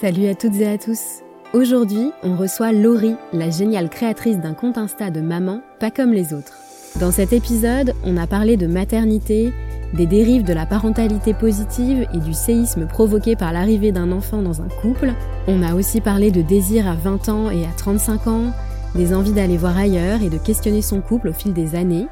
[0.00, 1.20] Salut à toutes et à tous.
[1.52, 6.32] Aujourd'hui, on reçoit Laurie, la géniale créatrice d'un compte Insta de maman, pas comme les
[6.32, 6.54] autres.
[6.98, 9.52] Dans cet épisode, on a parlé de maternité,
[9.92, 14.62] des dérives de la parentalité positive et du séisme provoqué par l'arrivée d'un enfant dans
[14.62, 15.12] un couple.
[15.46, 18.52] On a aussi parlé de désir à 20 ans et à 35 ans,
[18.94, 22.06] des envies d'aller voir ailleurs et de questionner son couple au fil des années.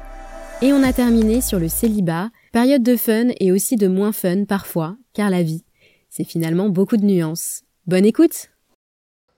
[0.61, 4.45] Et on a terminé sur le célibat, période de fun et aussi de moins fun
[4.45, 5.63] parfois, car la vie,
[6.11, 7.63] c'est finalement beaucoup de nuances.
[7.89, 8.51] Bonne écoute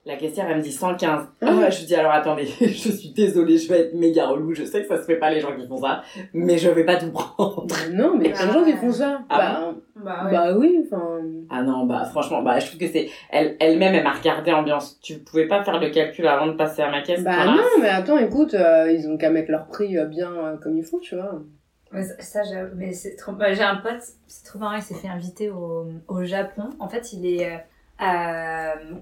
[0.04, 1.26] La caissière, elle me dit 115.
[1.40, 4.82] Ah, je dis alors attendez, je suis désolée, je vais être méga relou, je sais
[4.82, 6.02] que ça se fait pas les gens qui font ça,
[6.34, 7.66] mais je vais pas tout prendre.
[7.92, 9.22] Non, mais il y a gens qui font ça.
[9.30, 10.30] Ah bah, Bah, ouais.
[10.32, 11.20] bah oui, enfin.
[11.48, 13.08] Ah non, bah franchement, bah je trouve que c'est...
[13.30, 15.00] Elle, elle-même, elle m'a regardé ambiance.
[15.00, 17.24] Tu pouvais pas faire le calcul avant de passer à ma caisse?
[17.24, 20.56] Bah non, mais attends, écoute, euh, ils ont qu'à mettre leur prix euh, bien euh,
[20.58, 21.40] comme il faut, tu vois.
[21.90, 23.32] Mais ça, j'avoue, mais c'est trop.
[23.32, 26.64] bah, j'ai un pote, c'est trop marrant, il s'est fait inviter au, au Japon.
[26.80, 27.64] En fait, il est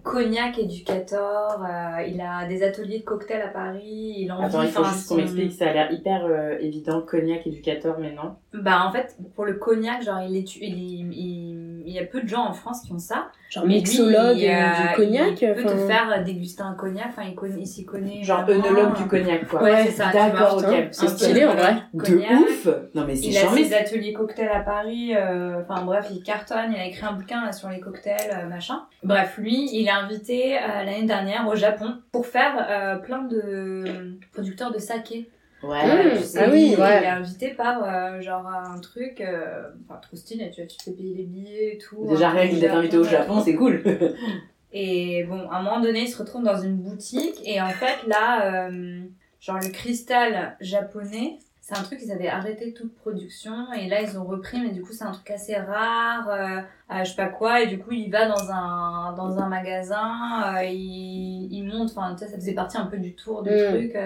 [0.02, 4.68] cognac éducateur, euh, il a des ateliers de cocktails à Paris, il en Attends, il
[4.68, 8.36] faut juste qu'on m'explique, ça a l'air hyper euh, évident, cognac, éducateur, mais non.
[8.52, 12.20] Bah, en fait, pour le cognac, genre, il, est, il, il, il y a peu
[12.20, 13.28] de gens en France qui ont ça.
[13.48, 15.40] Genre Mais lui, mixologue il, euh, du cognac.
[15.40, 18.22] Il peut te faire déguster un cognac, enfin, il, connaît, il s'y connaît.
[18.24, 19.62] Genre œnologue du cognac, quoi.
[19.62, 20.88] Ouais, c'est ça, D'accord, ok.
[20.90, 21.76] C'est Un stylé, stylé, en vrai.
[21.94, 22.40] De Cognac.
[22.40, 23.64] ouf Non mais c'est Il a charmé.
[23.64, 27.44] ses ateliers cocktails à Paris, euh, enfin bref, il cartonne, il a écrit un bouquin
[27.44, 28.82] là, sur les cocktails, euh, machin.
[29.04, 34.18] Bref, lui, il est invité euh, l'année dernière au Japon pour faire euh, plein de
[34.32, 35.30] producteurs de saké.
[35.62, 36.14] Ouais.
[36.14, 36.18] Mmh.
[36.18, 36.98] Tu sais, Ah oui, il, ouais.
[37.00, 40.76] il est invité par euh, genre un truc, euh, enfin trop stylé, tu vois, tu
[40.78, 42.06] te fais payer les billets et tout.
[42.08, 43.82] Déjà un rien que d'être invité au Japon, c'est cool.
[44.72, 48.06] et bon, à un moment donné, il se retrouve dans une boutique et en fait
[48.06, 49.00] là, euh,
[49.40, 54.18] genre le cristal japonais, c'est un truc qu'ils avaient arrêté toute production et là ils
[54.18, 56.60] ont repris, mais du coup c'est un truc assez rare, euh,
[56.92, 60.56] euh, je sais pas quoi, et du coup il va dans un dans un magasin,
[60.56, 63.50] euh, il, il monte, enfin tu sais, ça faisait partie un peu du tour du
[63.50, 63.68] Mm.
[63.68, 63.96] truc.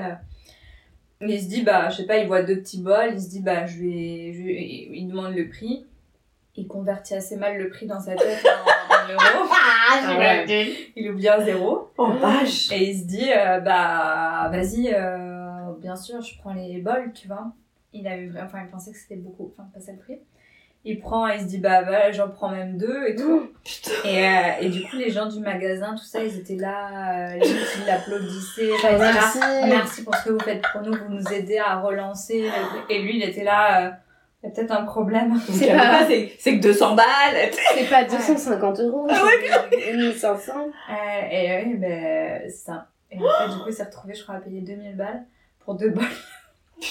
[1.29, 3.41] Il se dit bah je sais pas, il voit deux petits bols, il se dit
[3.41, 5.87] bah je vais, je vais- il demande le prix.
[6.57, 9.51] Il convertit assez mal le prix dans sa tête en, en euros.
[9.97, 10.67] Ah ouais.
[10.97, 11.91] Il oublie un zéro.
[11.99, 16.79] Oh vache Et il se dit, euh, bah, vas-y, euh, bien sûr, je prends les
[16.81, 17.53] bols, tu vois.
[17.93, 20.19] Il avait enfin, il pensait que c'était beaucoup, enfin, pas ça le prix.
[20.87, 23.49] Il prend, il se dit, bah, bah j'en prends même deux et tout.
[24.05, 24.31] Et, euh,
[24.61, 28.71] et du coup, les gens du magasin, tout ça, ils étaient là, euh, ils l'applaudissaient.
[28.75, 29.39] Enfin, là, Merci.
[29.67, 32.51] Merci pour ce que vous faites pour nous, vous nous aidez à relancer.
[32.91, 33.91] Et lui, il était là, euh,
[34.43, 35.41] il y a peut-être un problème.
[35.51, 36.07] C'est pas- pas,
[36.39, 37.07] c'est que 200 balles
[37.79, 39.07] C'est pas 250 euros.
[39.11, 39.15] Ah
[39.73, 40.53] c'est 1500.
[40.91, 40.95] Euh,
[41.31, 42.89] et oui, ben, c'est ça.
[43.11, 45.25] Et en fait, du coup, il s'est retrouvé, je crois, à payer 2000 balles
[45.65, 46.05] pour deux bols.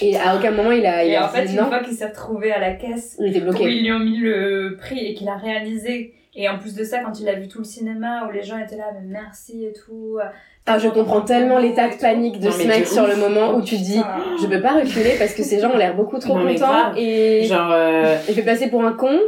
[0.01, 1.67] Et à aucun moment il a, il Et a en fait, dit une non.
[1.67, 4.75] fois qu'il s'est retrouvé à la caisse, Il était où ils lui ont mis le
[4.79, 6.13] prix et qu'il a réalisé.
[6.35, 8.57] Et en plus de ça, quand il a vu tout le cinéma où les gens
[8.57, 10.17] étaient là, mais merci et tout.
[10.65, 13.09] Ah, je comprends tellement l'état de panique de Non, ce mec sur ouf.
[13.09, 14.37] le moment où tu dis Putain.
[14.41, 17.43] je peux pas reculer parce que ces gens ont l'air beaucoup trop Non, contents et
[17.43, 19.19] Genre, euh, je vais passer pour un con.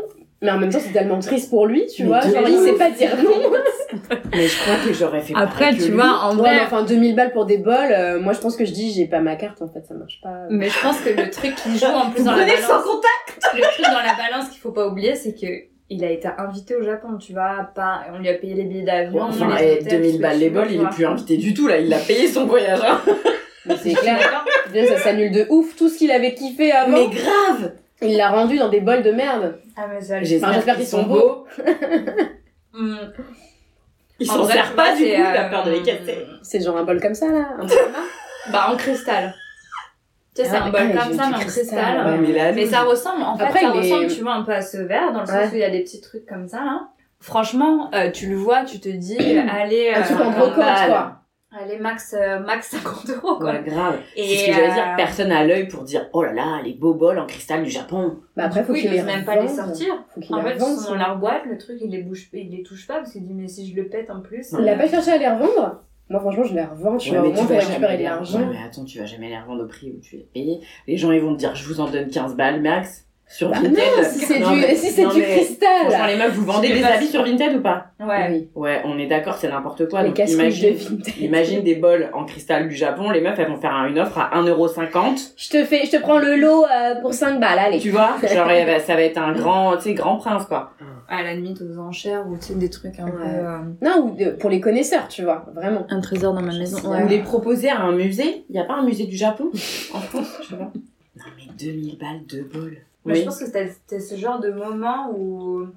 [0.41, 2.21] Mais en même temps, c'est tellement triste pour lui, tu Mais vois.
[2.21, 3.31] Genre, il sait pas dire non.
[4.33, 5.95] mais je crois que j'aurais fait Après, pareil que tu lui.
[5.97, 6.65] vois, en Ouais, mais vrai.
[6.65, 9.19] enfin, 2000 balles pour des bols, euh, moi je pense que je dis j'ai pas
[9.19, 10.43] ma carte en fait, ça marche pas.
[10.49, 12.67] Mais je pense que le truc qui joue en plus Vous dans la prenez sans
[12.69, 12.83] balance.
[12.85, 15.47] contact Le truc dans la balance qu'il faut pas oublier, c'est que.
[15.87, 18.81] Il a été invité au Japon, tu vois, pas, on lui a payé les billets
[18.81, 19.21] d'avion.
[19.21, 21.67] Enfin, les hôtels, 2000 tout ce balles les bols, il est plus invité du tout
[21.67, 22.79] là, il a payé son voyage.
[22.83, 22.99] Hein.
[23.67, 24.17] Mais c'est clair.
[24.73, 25.75] Déjà, ça s'annule de ouf.
[25.75, 29.11] Tout ce qu'il avait kiffé avant, Mais grave il l'a rendu dans des bols de
[29.11, 29.59] merde.
[29.77, 31.45] Ah, mais ça, J'espère qu'ils sont beaux.
[34.19, 36.25] Ils En s'en tu pas du coup, il a euh, peur de les casser.
[36.41, 37.49] C'est genre un bol comme ça là.
[37.59, 37.65] un.
[38.51, 39.33] Bah, en cristal.
[40.35, 42.65] Tu sais, c'est Ah, un bol ah, comme ça, mais en cristal, mais là, Mais
[42.67, 45.11] ça ressemble, en fait, ça il est- ressemble, tu vois, un peu à ce verre,
[45.13, 46.87] dans le sens où il y a des petits trucs comme ça, là.
[47.19, 49.17] Franchement, euh, tu le vois, tu te dis,
[49.49, 50.89] allez, Un truc en euh, brocante balles.
[50.89, 51.21] quoi.
[51.59, 53.51] Allez, max, euh, max 50 euros, quoi.
[53.53, 53.99] Ouais, grave.
[54.15, 56.61] Et, C'est ce que j'allais euh, dire, personne à l'œil pour dire oh là là,
[56.63, 58.17] les beaux bols en cristal du Japon.
[58.35, 59.93] Bah après, faut qu'il il les même pas les sortir.
[60.29, 62.63] En les fait, ils sont dans leur boîte, le truc, il les bouge, il les
[62.63, 64.53] touche pas, parce qu'il dit, mais si je le pète en plus.
[64.59, 65.81] Il a euh, pas cherché à les revendre?
[66.07, 68.39] Moi, franchement, je les revends, tu Ouais, vois, au moins récupérer l'argent.
[68.39, 70.59] Ouais, mais attends, tu vas jamais les revendre au prix où tu les payé.
[70.87, 73.04] Les gens, ils vont te dire, je vous en donne 15 balles max.
[73.27, 73.73] Sur Bah Vinted.
[73.75, 75.69] non, si c'est du, mais- si c'est non, du mais cristal.
[75.87, 77.87] Franchement, les meufs, vous vendez des habits sur Vinted ou pas?
[77.99, 78.27] Ouais.
[78.29, 78.49] Oui.
[78.55, 80.01] Ouais, on est d'accord, c'est n'importe quoi.
[80.03, 81.17] Les Donc, casques de imagine, Vinted.
[81.17, 84.19] imagine des bols en cristal du Japon, les meufs, elles vont faire un- une offre
[84.19, 85.33] à 1,50€.
[85.37, 87.79] Je te fais, je te prends le lot euh, pour 5 balles, allez.
[87.79, 88.15] Tu vois?
[88.21, 88.47] Genre,
[88.85, 90.71] ça va être un grand, tu sais, grand prince, quoi.
[91.09, 93.11] À la limite aux enchères ou tu sais des trucs un Ouais.
[93.11, 93.23] peu.
[93.23, 95.85] euh, Non, ou de- pour les connaisseurs, tu vois, vraiment.
[95.89, 96.77] Un trésor dans ma maison.
[96.79, 99.49] Vous les proposer à un musée Il y a pas un musée du Japon?
[99.93, 100.71] En France Je sais pas.
[101.17, 102.77] Non, mais 2000 balles, deux bols.
[103.05, 103.19] Mais Oui.
[103.19, 105.67] je pense que c'était c'était ce genre de moment où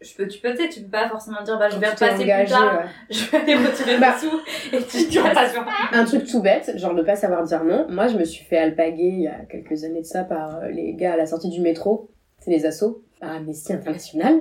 [0.00, 2.22] je peux, tu peux, tu sais, tu peux pas forcément dire, bah, je vais repasser
[2.22, 2.88] engagé, plus tard, ouais.
[3.10, 4.40] je vais aller retirer Bah, des sous,
[4.72, 5.54] et tu tu repasses
[5.92, 7.86] Un truc tout bête, genre de pas savoir dire non.
[7.90, 10.68] Moi, je me suis fait alpaguer il y a quelques années de ça par euh,
[10.68, 12.08] les gars à la sortie du métro.
[12.38, 14.40] C'est les assos, par Amnesty International.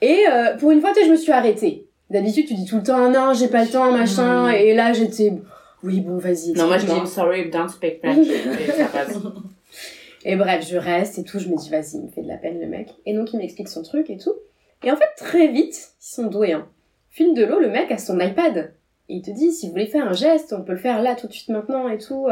[0.00, 1.86] Et euh, pour une fois, tu sais, je me suis arrêtée.
[2.10, 4.48] D'habitude, tu dis tout le temps non, j'ai pas le temps, machin.
[4.50, 5.32] Et là, j'étais,
[5.84, 6.52] oui, bon, vas-y.
[6.52, 8.26] Non, moi je dis sorry, don't speak French.
[8.26, 9.16] Et ça passe.
[10.24, 12.38] Et bref, je reste et tout, je me dis, vas-y, il me fait de la
[12.38, 12.90] peine le mec.
[13.04, 14.34] Et donc, il m'explique son truc et tout.
[14.82, 16.52] Et en fait, très vite, ils sont doués.
[16.52, 16.66] Hein.
[17.10, 18.72] Fil de l'eau, le mec a son iPad.
[19.08, 21.14] Et il te dit, si vous voulez faire un geste, on peut le faire là,
[21.14, 22.26] tout de suite, maintenant et tout.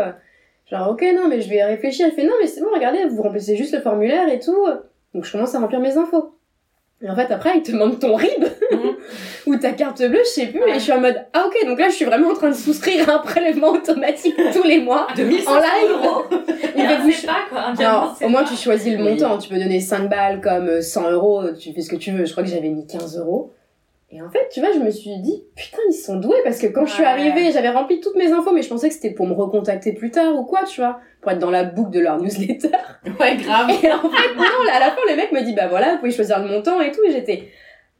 [0.70, 2.06] Genre, ok, non, mais je vais réfléchir.
[2.06, 4.66] Elle fait, non, mais c'est bon, regardez, vous remplissez juste le formulaire et tout.
[5.14, 6.31] Donc, je commence à remplir mes infos.
[7.04, 8.78] Et en fait, après, il te demande ton RIB Mhm.
[9.46, 10.60] ou ta carte bleue, je sais plus.
[10.62, 10.70] Ouais.
[10.70, 12.54] Et je suis en mode, ah ok, donc là, je suis vraiment en train de
[12.54, 15.06] souscrire à un prélèvement automatique tous les mois.
[15.16, 16.46] 2500 En live.
[16.76, 19.10] Il fait, sait pas quoi, alors, au moins pas- tu choisis le Oui.
[19.10, 22.12] montant, tu peux donner 5 balles comme euh, 100 euros, tu fais ce que tu
[22.12, 22.24] veux.
[22.24, 23.52] Je crois que j'avais mis 15 euros.
[24.14, 26.66] Et en fait, tu vois, je me suis dit, putain, ils sont doués parce que
[26.66, 29.26] quand je suis arrivée, j'avais rempli toutes mes infos, mais je pensais que c'était pour
[29.26, 32.20] me recontacter plus tard ou quoi, tu vois, pour être dans la boucle de leur
[32.20, 32.68] newsletter.
[33.18, 33.70] Ouais, grave.
[33.70, 35.98] Et en fait, non, là, à la fin, le mec me dit, bah voilà, vous
[36.00, 37.48] pouvez choisir le montant et tout, et j'étais,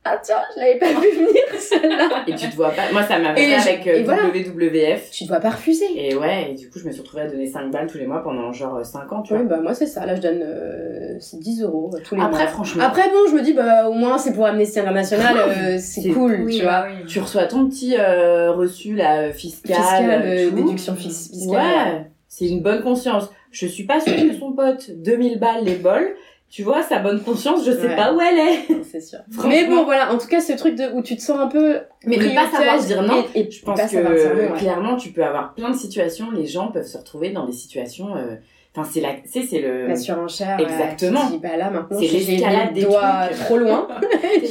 [0.05, 2.25] ah tiens, je l'avais pas vu venir, celle-là.
[2.27, 2.91] Et tu te vois pas.
[2.93, 4.23] Moi, ça Et fait avec euh, voilà.
[4.25, 5.11] WWF.
[5.13, 5.85] Tu dois pas refuser.
[5.95, 8.07] Et ouais, et du coup, je me suis retrouvée à donner 5 balles tous les
[8.07, 9.43] mois pendant genre 5 ans, tu vois.
[9.43, 12.23] Oui, bah moi c'est ça, là je donne euh, c'est 10 euros euh, tous les
[12.23, 12.51] Après, mois.
[12.53, 16.09] franchement, Après bon, je me dis bah au moins c'est pour Amnesty International, euh, c'est
[16.11, 16.87] cool, Oui, tu vois.
[16.89, 17.07] oui.
[17.07, 19.77] tu reçois ton petit euh, reçu là, fiscal.
[19.77, 20.57] Fiscal, euh, tout.
[20.57, 21.49] déduction fis- fiscale.
[21.55, 23.31] Ouais, c'est une bonne conscience.
[23.53, 26.15] Je suis pas sûre que son pote, 2000 balles les bols,
[26.53, 27.97] tu vois, sa bonne conscience, je sais Ouais.
[27.97, 28.85] pas où elle est.
[28.85, 29.21] C'est sûr.
[29.49, 31.81] Mais bon voilà, en tout cas ce truc de où tu te sens un peu
[32.05, 34.59] Mais ne pas savoir dire non, et, et Je pense pas que dire ouais.
[34.59, 38.15] clairement, tu peux avoir plein de situations, les gens peuvent se retrouver dans des situations.
[38.17, 38.37] euh,
[38.75, 39.87] Enfin, c'est la, sais, c'est le.
[39.87, 40.59] la surenchère.
[40.59, 41.21] Exactement.
[41.21, 43.39] Tu te dis, bah là maintenant C'est l'escalade les des doigts trucs.
[43.41, 43.87] trop loin.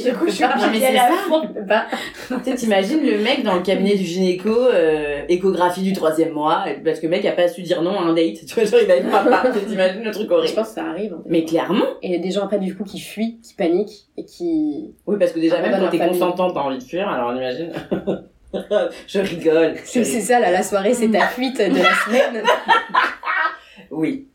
[0.04, 0.44] Du coup, je suis
[0.78, 1.42] c'est à fond.
[1.66, 1.86] Bah,
[2.28, 6.64] Tu sais, t'imagines le mec dans le cabinet du gynéco, euh, échographie du troisième mois,
[6.84, 8.46] parce que le mec a pas su dire non à un date.
[8.46, 9.42] Tu vois, genre il va être papa.
[9.68, 10.54] T'imagines le truc je horrible.
[10.54, 11.16] pense que ça arrive.
[11.26, 14.06] Mais clairement, Et il y a des gens après du coup qui fuient, qui paniquent
[14.16, 17.08] et qui oui, parce que déjà, même quand la t'es consentante, t'as envie de fuir,
[17.08, 17.72] alors on imagine.
[19.08, 19.74] je rigole.
[19.84, 22.42] c'est c'est ça là, la soirée c'est ta fuite de la semaine.
[23.92, 24.26] Oui.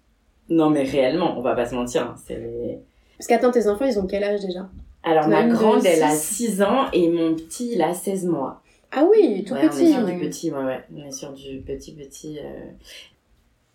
[0.49, 2.03] Non, mais réellement, on va pas se mentir.
[2.03, 2.79] hein, c'est
[3.17, 4.69] Parce qu'attends, tes enfants ils ont quel âge déjà?
[5.03, 6.47] Alors, ma grande, elle a six.
[6.47, 8.61] 6 ans et mon petit, il a 16 mois.
[8.91, 9.91] Ah oui, tout Ouais, On est petit.
[9.93, 10.83] sur du petit, ouais, ouais.
[10.95, 12.39] On est sur du petit, petit.
[12.39, 12.71] euh.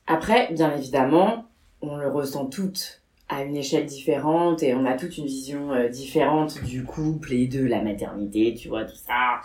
[0.07, 1.45] Après, bien évidemment,
[1.81, 5.89] on le ressent toutes à une échelle différente et on a toute une vision euh,
[5.89, 9.41] différente du couple et de la maternité, tu vois, tout ça.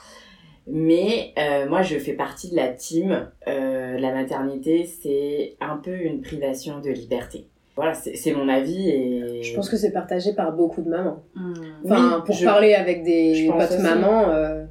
[0.69, 3.29] Mais euh, moi, je fais partie de la team.
[3.47, 7.47] euh, la maternité, c'est un peu une privation de liberté.
[7.75, 9.43] Voilà, c'est mon avis et.
[9.43, 11.21] Je pense que c'est partagé par beaucoup de mamans.
[11.35, 11.53] Hmm.
[11.85, 14.65] Enfin, Oui, pour je- parler avec des potes mamans, euh,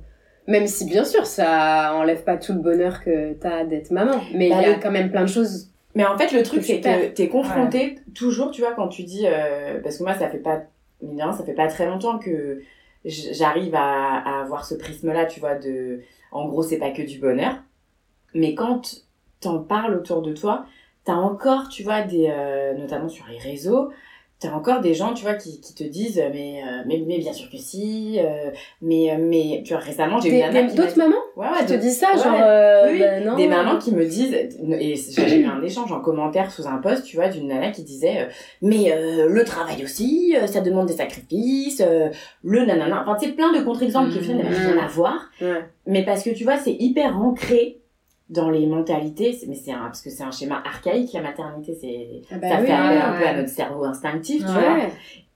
[0.48, 4.48] même si bien sûr ça enlève pas tout le bonheur que t'as d'être maman, mais
[4.48, 5.70] il Bah, y a le- quand même plein de choses.
[5.94, 9.02] Mais en fait, le truc, Que c'est que t'es confronté toujours, tu vois, quand tu
[9.04, 9.24] dis.
[9.26, 10.62] euh, parce que moi, ça fait pas.
[11.00, 12.60] mine de rien, ça fait pas très longtemps que
[13.06, 16.00] j'arrive à, à avoir ce prisme-là, tu vois, de.
[16.32, 17.54] En gros, c'est pas que du bonheur.
[18.34, 19.04] Mais quand
[19.40, 20.66] t'en parles autour de toi,
[21.04, 22.28] t'as encore, tu vois, des.
[22.30, 23.90] euh, notamment sur les réseaux,
[24.38, 27.32] t'as encore des gens, tu vois, qui, qui te disent, mais, euh, mais, mais bien
[27.32, 28.18] sûr que si.
[28.18, 28.50] euh,
[28.82, 29.62] mais, euh, mais.
[29.64, 32.22] Tu vois, récemment, j'ai qui m'a D'autres mamans Ouais, ouais, qui te disent ça, ouais,
[32.22, 33.36] genre euh, Oui, bah, non.
[33.36, 37.04] des mamans qui me disent, et j'avais eu un échange en commentaire sous un post,
[37.04, 38.26] tu vois, d'une nana qui disait, euh,
[38.62, 42.08] mais euh, le travail aussi, euh, ça demande des sacrifices, euh,
[42.42, 44.72] le nanana, enfin, tu sais, plein de contre-exemples qui au final n'avaient Mhm.
[44.74, 45.64] rien à voir, Ouais.
[45.86, 47.80] mais parce que tu vois, c'est hyper ancré
[48.28, 52.22] dans les mentalités, mais c'est un, parce que c'est un schéma archaïque, la maternité, c'est,
[52.34, 53.18] Ah bah ça oui, fait appel un ouais.
[53.20, 54.52] peu à notre cerveau instinctif, tu Ouais.
[54.60, 54.78] vois,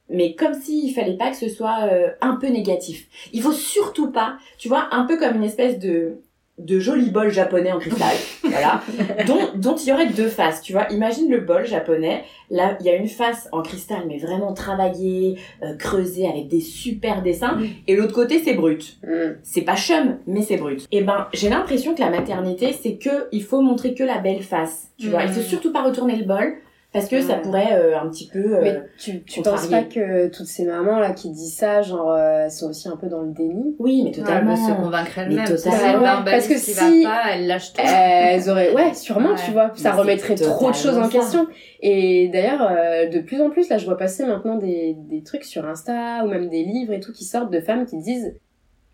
[0.09, 3.07] mais comme s'il fallait pas que ce soit euh, un peu négatif.
[3.33, 6.21] Il faut surtout pas, tu vois, un peu comme une espèce de
[6.61, 8.15] de joli bol japonais en cristal,
[8.45, 8.81] voilà,
[9.27, 10.87] dont, dont il y aurait deux faces, tu vois.
[10.91, 15.39] Imagine le bol japonais, là, il y a une face en cristal, mais vraiment travaillée,
[15.63, 17.67] euh, creusée, avec des super dessins, Mm.
[17.89, 18.99] et l'autre côté, c'est brut.
[19.05, 19.37] Mm.
[19.43, 20.87] C'est pas chum, mais c'est brut.
[20.93, 24.43] Et ben, j'ai l'impression que la maternité, c'est que il faut montrer que la belle
[24.43, 25.25] face, tu vois.
[25.25, 25.29] Mm.
[25.29, 26.55] Il faut surtout pas retourner le bol,
[26.93, 27.43] Parce que ça Ouais.
[27.43, 28.57] pourrait euh, un petit peu.
[28.57, 32.11] euh, Mais tu, tu penses pas que toutes ces mamans là qui disent ça, genre,
[32.11, 33.77] euh, elles sont aussi un peu dans le déni?
[33.79, 34.55] Oui, mais totalement.
[34.55, 35.11] Ouais, bah, se convaincre
[35.55, 36.03] Si totalement.
[36.03, 37.81] Ouais, parce que si- va pas, elle lâche tout.
[37.85, 39.41] Elles auraient, ouais, sûrement, Ouais.
[39.45, 41.11] tu vois, ça Mais remettrait trop de choses en ça.
[41.11, 41.47] question.
[41.81, 45.45] Et d'ailleurs, euh, de plus en plus, là, je vois passer maintenant des, des trucs
[45.45, 48.35] sur Insta ou même des livres et tout qui sortent de femmes qui disent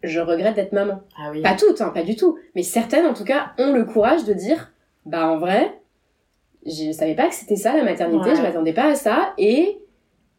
[0.03, 1.01] je regrette d'être maman.
[1.19, 1.41] Ah oui.
[1.41, 4.35] Pas toutes, hein, pas du tout, mais certaines en tout cas ont le courage de
[4.35, 4.71] dire
[5.07, 5.73] bah en vrai,
[6.67, 8.37] je savais pas que c'était ça la maternité, Ouais.
[8.37, 9.79] je m'attendais pas à ça et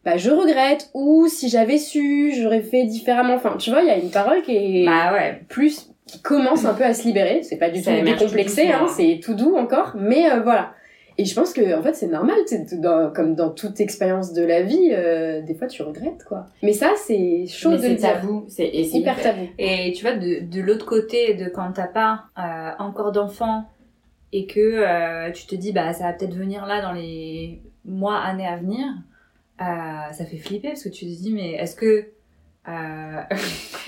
[0.05, 3.33] bah je regrette ou si j'avais su, j'aurais fait différemment.
[3.35, 5.41] Enfin, tu vois, il y a une parole qui est Bah ouais.
[5.49, 7.43] plus qui commence un peu à se libérer.
[7.43, 10.71] C'est pas du Ça tout décomplexé, hein, c'est tout doux encore, mais euh, voilà.
[11.19, 12.37] Et je pense que en fait c'est normal,
[12.73, 16.45] dans- comme dans toute expérience de la vie, euh, des fois tu regrettes quoi.
[16.61, 18.45] Mais ça c'est chaud Mais de le dire, tabou.
[18.47, 19.47] C'est et c'est hyper hyper- tabou.
[19.57, 23.65] Et tu vois, de, de l'autre côté, de quand t'as pas euh, encore d'enfants
[24.33, 28.17] et que euh, tu te dis, bah ça va peut-être venir là dans les mois,
[28.19, 28.85] années à venir,
[29.61, 32.07] euh, ça fait flipper parce que tu te dis, mais est-ce que.
[32.67, 33.21] euh,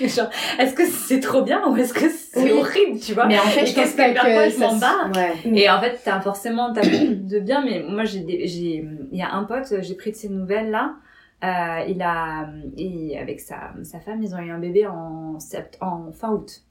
[0.00, 2.52] genre, est-ce que c'est trop bien ou est-ce que c'est Oui.
[2.52, 3.26] horrible, tu vois?
[3.26, 5.32] Mais en fait, Et je pense que parfois je ça m'en ouais.
[5.60, 9.22] Et en fait, t'as forcément t'as beaucoup de bien, mais moi j'ai j'ai il y
[9.22, 10.94] a un pote, j'ai pris de ses nouvelles là.
[11.44, 15.78] Euh, il a il- avec sa sa femme, ils ont eu un bébé en sept,
[15.80, 16.62] en fin août.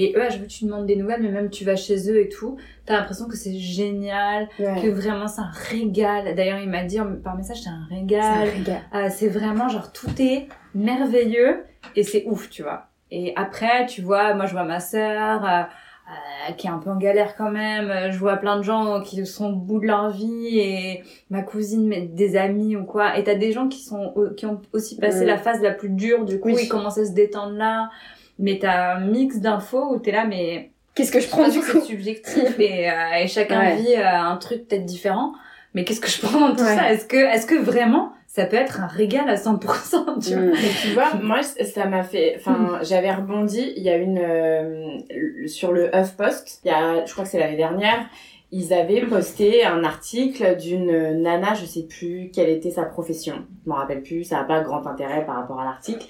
[0.00, 2.20] Et eux, à chaque fois tu demandes des nouvelles, mais même tu vas chez eux
[2.20, 4.80] et tout, t'as l'impression que c'est génial, Ouais.
[4.80, 6.34] que vraiment c'est un régal.
[6.36, 8.48] D'ailleurs, il m'a dit par message, c'est un régal.
[8.48, 8.80] régale.
[8.94, 11.64] Euh, c'est vraiment genre tout est merveilleux
[11.96, 12.86] et c'est ouf, tu vois.
[13.10, 16.90] Et après, tu vois, moi je vois ma sœur euh, euh, qui est un peu
[16.90, 18.12] en galère quand même.
[18.12, 21.86] Je vois plein de gens qui sont au bout de leur vie et ma cousine,
[21.88, 23.18] mais des amis ou quoi.
[23.18, 26.24] Et t'as des gens qui sont qui ont aussi passé la phase la plus dure.
[26.24, 26.60] Du coup, Oui.
[26.62, 27.90] ils commencent à se détendre là.
[28.38, 31.66] Mais t'as un mix d'infos où t'es là, mais Qu'est-ce que je prends du coup
[31.80, 33.76] c'est subjectif et, euh, et chacun Ouais.
[33.76, 35.32] vit euh, un truc peut-être différent.
[35.74, 36.74] Mais qu'est-ce que je prends dans tout Ouais.
[36.74, 36.92] ça?
[36.92, 40.42] Est-ce que, est-ce que vraiment ça peut être un régal à 100% tu vois?
[40.42, 40.50] Mm.
[40.52, 42.34] Mais tu vois, moi, ça m'a fait.
[42.38, 43.72] Enfin, j'avais rebondi.
[43.76, 44.98] Il y a une euh,
[45.46, 46.60] sur le HuffPost.
[46.64, 48.06] Il y a, je crois que c'est l'année dernière.
[48.50, 53.44] Ils avaient posté un article d'une nana, je sais plus quelle était sa profession.
[53.64, 54.24] Je m'en rappelle plus.
[54.24, 56.06] Ça n'a pas grand intérêt par rapport à l'article.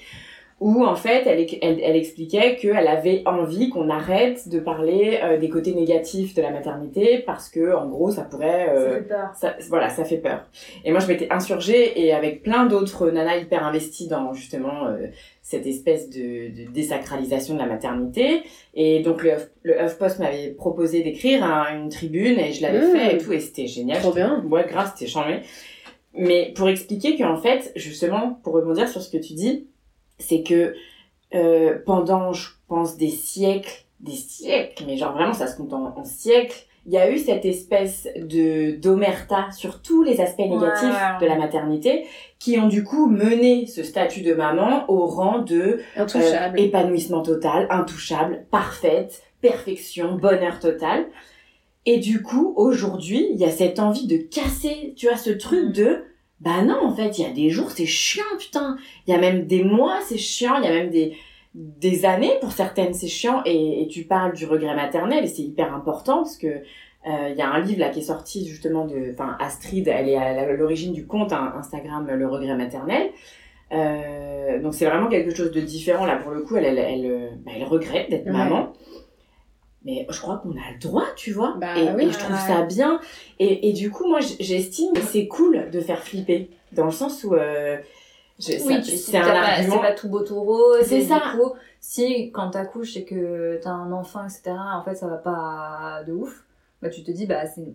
[0.61, 5.37] Où en fait, elle, elle, elle expliquait qu'elle avait envie qu'on arrête de parler euh,
[5.37, 9.01] des côtés négatifs de la maternité parce que en gros, ça pourrait euh, Ça fait
[9.07, 9.29] peur.
[9.35, 10.45] ça, voilà, ça fait peur.
[10.83, 15.07] Et moi, je m'étais insurgée et avec plein d'autres nanas hyper investies dans justement euh,
[15.41, 18.41] cette espèce de, de désacralisation de la maternité.
[18.73, 19.31] Et donc le,
[19.63, 22.97] le HuffPost m'avait proposé d'écrire un- une tribune et je l'avais Mmh.
[22.97, 23.99] fait et tout et c'était génial.
[23.99, 24.43] Trop bien.
[24.49, 25.39] Ouais, grave, c'était charmé.
[26.13, 29.67] Mais pour expliquer qu'en fait, justement, pour rebondir sur ce que tu dis,
[30.19, 30.75] c'est que
[31.35, 35.97] euh, pendant, je pense, des siècles, des siècles, mais genre vraiment ça se compte en,
[35.97, 40.95] en siècles, il y a eu cette espèce de d'omerta sur tous les aspects négatifs
[41.21, 42.05] de la maternité
[42.39, 47.67] qui ont du coup mené ce statut de maman au rang de euh, épanouissement total,
[47.69, 51.07] intouchable, parfaite, perfection, bonheur total.
[51.85, 55.69] Et du coup, aujourd'hui, il y a cette envie de casser, tu vois, ce truc
[55.69, 55.71] Mm.
[55.73, 56.03] de,
[56.41, 58.77] bah non, en fait, il y a des jours, c'est chiant, putain.
[59.07, 60.55] Il y a même des mois, c'est chiant.
[60.59, 61.15] Il y a même des,
[61.53, 63.41] des années, pour certaines, c'est chiant.
[63.45, 67.35] Et, et tu parles du regret maternel, et c'est hyper important, parce que euh, il
[67.37, 70.51] y a un livre là qui est sorti justement de, enfin Astrid, elle est à
[70.53, 73.09] l'origine du compte hein, Instagram Le regret maternel.
[73.71, 76.55] Euh, donc c'est vraiment quelque chose de différent là pour le coup.
[76.57, 78.31] Elle, elle, elle, euh, bah, elle regrette d'être Ouais.
[78.31, 78.73] maman.
[79.85, 81.55] Mais je crois qu'on a le droit, tu vois.
[81.59, 82.03] Bah et, oui.
[82.05, 82.99] et je trouve ça bien.
[83.39, 86.49] Et, et du coup, moi, j'estime que c'est cool de faire flipper.
[86.73, 87.33] Dans le sens où...
[87.33, 87.77] Euh,
[88.39, 89.63] je- Oui, tu c'est un pas-.
[89.63, 90.81] C'est pas tout beau tout rose.
[90.83, 91.21] C'est ça.
[91.31, 95.15] Du coup, si quand t'accouches et que t'as un enfant, etc., en fait, ça va
[95.17, 96.43] pas de ouf.
[96.81, 97.73] Bah, tu te dis, bah, c'est,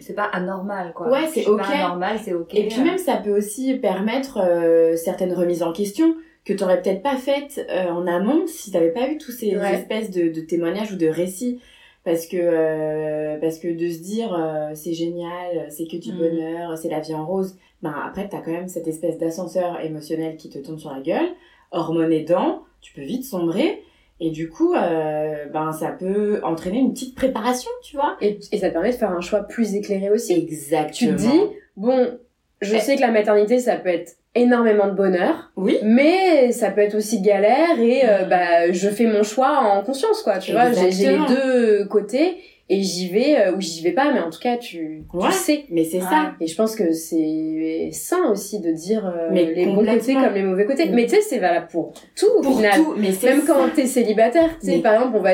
[0.00, 1.08] c'est pas anormal, quoi.
[1.10, 1.58] Ouais, c'est ok.
[1.60, 2.54] pas anormal, c'est ok.
[2.54, 6.14] Et puis même, ça peut aussi permettre euh, certaines remises en question
[6.48, 9.74] que t'aurais peut-être pas faites euh, en amont si t'avais pas eu tous ces Ouais.
[9.74, 11.60] espèces de, de témoignages ou de récits.
[12.04, 16.16] Parce que, euh, parce que de se dire euh, c'est génial, c'est que du Mm.
[16.18, 20.36] bonheur, c'est la vie en rose, ben après t'as quand même cette espèce d'ascenseur émotionnel
[20.36, 21.28] qui te tombe sur la gueule,
[21.70, 23.82] hormones aidant, tu peux vite sombrer.
[24.20, 28.16] Et du coup, euh, ben ça peut entraîner une petite préparation, tu vois.
[28.20, 30.32] Et, et ça te permet de faire un choix plus éclairé aussi.
[30.32, 30.92] Exactement.
[30.92, 31.40] Tu te dis,
[31.76, 32.18] bon,
[32.62, 32.80] je Eh.
[32.80, 36.94] sais que la maternité, ça peut être énormément de bonheur, oui, mais ça peut être
[36.96, 40.38] aussi galère et euh, bah je fais mon choix en conscience quoi.
[40.38, 42.36] Tu vois, j'ai les deux côtés
[42.70, 45.64] et j'y vais euh, ou j'y vais pas, mais en tout cas tu, tu sais.
[45.70, 46.02] mais c'est Ouais.
[46.02, 46.32] ça.
[46.40, 50.34] Et je pense que c'est sain aussi de dire euh, Mais les bons côtés comme
[50.34, 50.86] les mauvais côtés.
[50.86, 50.94] Mm.
[50.94, 52.74] Mais tu sais, c'est valable pour tout au Pour final.
[52.76, 55.30] tout, mais Même quand t'es célibataire, tu sais, Mais- par exemple, on va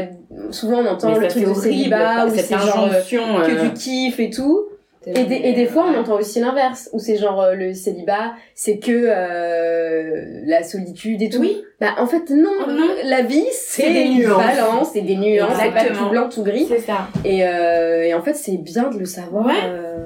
[0.51, 3.69] souvent on entend Mais le truc de célibat ou cette c'est genre euh, que euh,
[3.69, 4.67] tu kiffes et tout.
[5.07, 8.33] Et des, et des fois, on entend aussi l'inverse, où c'est genre euh, le célibat,
[8.55, 11.41] c'est que euh, la solitude et tout.
[11.41, 11.63] Oui.
[11.81, 12.89] Bah en fait non, Oh, non.
[13.05, 14.37] la vie c'est une nuances.
[14.43, 16.05] balance, c'est des nuances, c'est pas Exactement.
[16.05, 16.67] tout blanc tout gris.
[16.69, 17.09] C'est ça.
[17.25, 19.47] Et, euh, et en fait c'est bien de le savoir.
[19.47, 19.53] Ouais.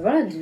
[0.01, 0.23] voilà.
[0.23, 0.35] De,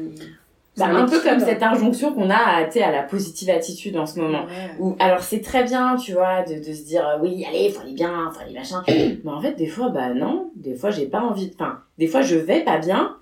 [0.77, 1.45] Bah, un peu comme équilibre.
[1.47, 4.43] cette injonction qu'on a à, à la positive attitude en ce moment.
[4.45, 4.71] Ouais.
[4.79, 7.81] Ou, alors c'est très bien, tu vois, de, de se dire euh, oui, allez, faut
[7.81, 8.83] aller bien, faut aller machin.
[8.87, 11.47] Mais en fait, des fois, bah non, des fois j'ai pas envie.
[11.49, 13.15] de- Enfin, des fois je vais pas bien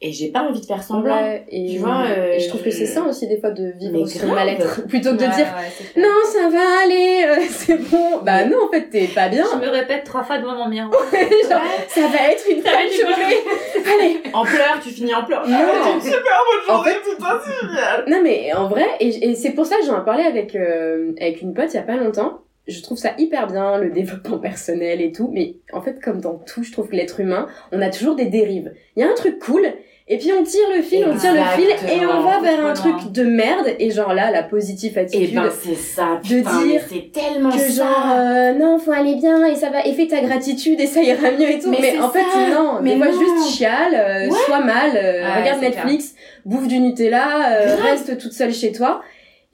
[0.00, 1.14] et j'ai pas envie de faire semblant.
[1.16, 3.72] Ouais, et, Tu vois, euh, et je trouve que c'est ça aussi des fois de
[3.78, 4.34] vivre grave.
[4.34, 8.18] mal-être plutôt que de dire ouais, non ça va aller, euh, c'est bon.
[8.22, 9.44] Bah non en fait t'es pas bien.
[9.52, 11.00] Je me répète trois fois devant mon miroir.
[11.12, 13.36] Genre, ça va être une bonne journée.
[13.94, 14.16] Allez.
[14.32, 15.48] En pleurs, tu finis en pleurs.
[15.48, 15.56] Non.
[15.56, 18.04] Ah, super bonne En journée, putain, c'est génial.
[18.08, 21.12] Non mais en vrai, et, et c'est pour ça que j'en ai parlé avec, euh,
[21.20, 22.40] avec une pote il y a pas longtemps.
[22.66, 25.30] Je trouve ça hyper bien, le développement personnel et tout.
[25.32, 28.24] Mais en fait, comme dans tout, je trouve que l'être humain, on a toujours des
[28.24, 28.72] dérives.
[28.96, 29.66] Il y a un truc cool,
[30.06, 32.74] et puis on tire le fil, on tire le fil, et on va vers un
[32.74, 33.68] truc de merde.
[33.78, 35.34] Et genre là, la positive Et attitude.
[35.34, 37.82] ben c'est ça, de putain, dire c'est tellement que ça.
[37.84, 41.02] genre euh, non faut aller bien et ça va et fais ta gratitude et ça
[41.02, 42.20] ira mieux et tout Mais en fait
[42.54, 43.18] non Mais des fois non.
[43.18, 44.38] juste chiale euh, Ouais.
[44.46, 49.00] sois mal euh, regarde Netflix bouffe du Nutella euh, reste toute seule chez toi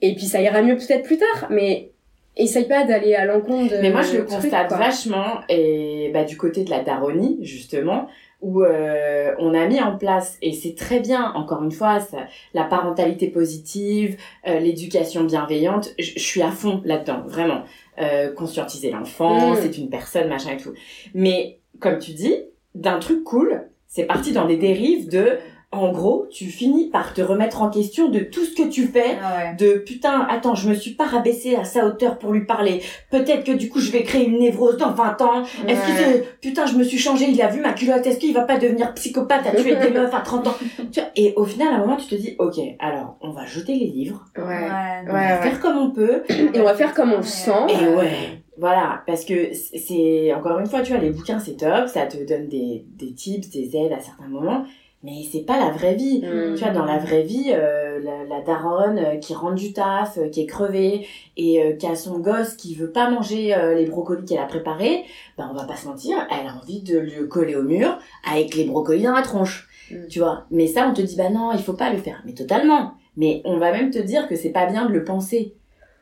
[0.01, 1.91] et puis ça ira mieux peut-être plus tard mais
[2.35, 4.77] essaye pas d'aller à l'encontre de Mais moi, je le constate quoi.
[4.77, 8.07] vachement, et bah, du côté de la daronie, justement,
[8.41, 12.25] où euh, on a mis en place, et c'est très bien, encore une fois, ça,
[12.53, 14.17] la parentalité positive,
[14.47, 17.63] euh, l'éducation bienveillante, je je suis à fond là-dedans, vraiment.
[17.99, 19.57] Euh, conscientiser l'enfant, Mm.
[19.61, 20.73] c'est une personne, machin et tout.
[21.13, 22.35] Mais, comme tu dis,
[22.73, 25.37] d'un truc cool, c'est parti dans des dérives de,
[25.73, 29.17] en gros, tu finis par te remettre en question de tout ce que tu fais,
[29.23, 29.55] Ah ouais.
[29.57, 32.81] de putain, attends, je me suis pas rabaissée à sa hauteur pour lui parler.
[33.09, 35.43] Peut-être que du coup, je vais créer une névrose dans 20 ans.
[35.67, 36.23] Est-ce que Ouais.
[36.41, 38.93] putain, je me suis changée, il a vu ma culotte, est-ce qu'il va pas devenir
[38.95, 40.55] psychopathe à tuer des meufs à 30 ans?
[40.91, 43.45] Tu vois, Et au final, à un moment, tu te dis, ok, alors, on va
[43.45, 45.41] jeter les livres, ouais, on Ouais, va ouais.
[45.41, 46.23] faire comme on peut,
[46.53, 47.51] et on va faire comme on le sent.
[47.69, 48.11] Et ouais,
[48.57, 52.05] voilà, parce que c'est- c'est, encore une fois, tu vois, les bouquins, c'est top, ça
[52.07, 54.65] te donne des, des tips, des aides à certains moments,
[55.03, 56.19] mais c'est pas la vraie vie.
[56.19, 56.55] Mm.
[56.55, 60.17] Tu vois, dans la vraie vie, euh, la, la daronne euh, qui rentre du taf,
[60.17, 63.75] euh, qui est crevée, et euh, qui a son gosse qui veut pas manger euh,
[63.75, 65.03] les brocolis qu'elle a préparés,
[65.37, 67.97] ben on va pas se mentir, elle a envie de le coller au mur
[68.31, 69.67] avec les brocolis dans la tronche.
[69.89, 70.07] Mm.
[70.09, 72.21] Tu vois, mais ça, on te dit, bah non, il faut pas le faire.
[72.25, 72.93] Mais totalement.
[73.17, 75.55] Mais on va même te dire que c'est pas bien de le penser.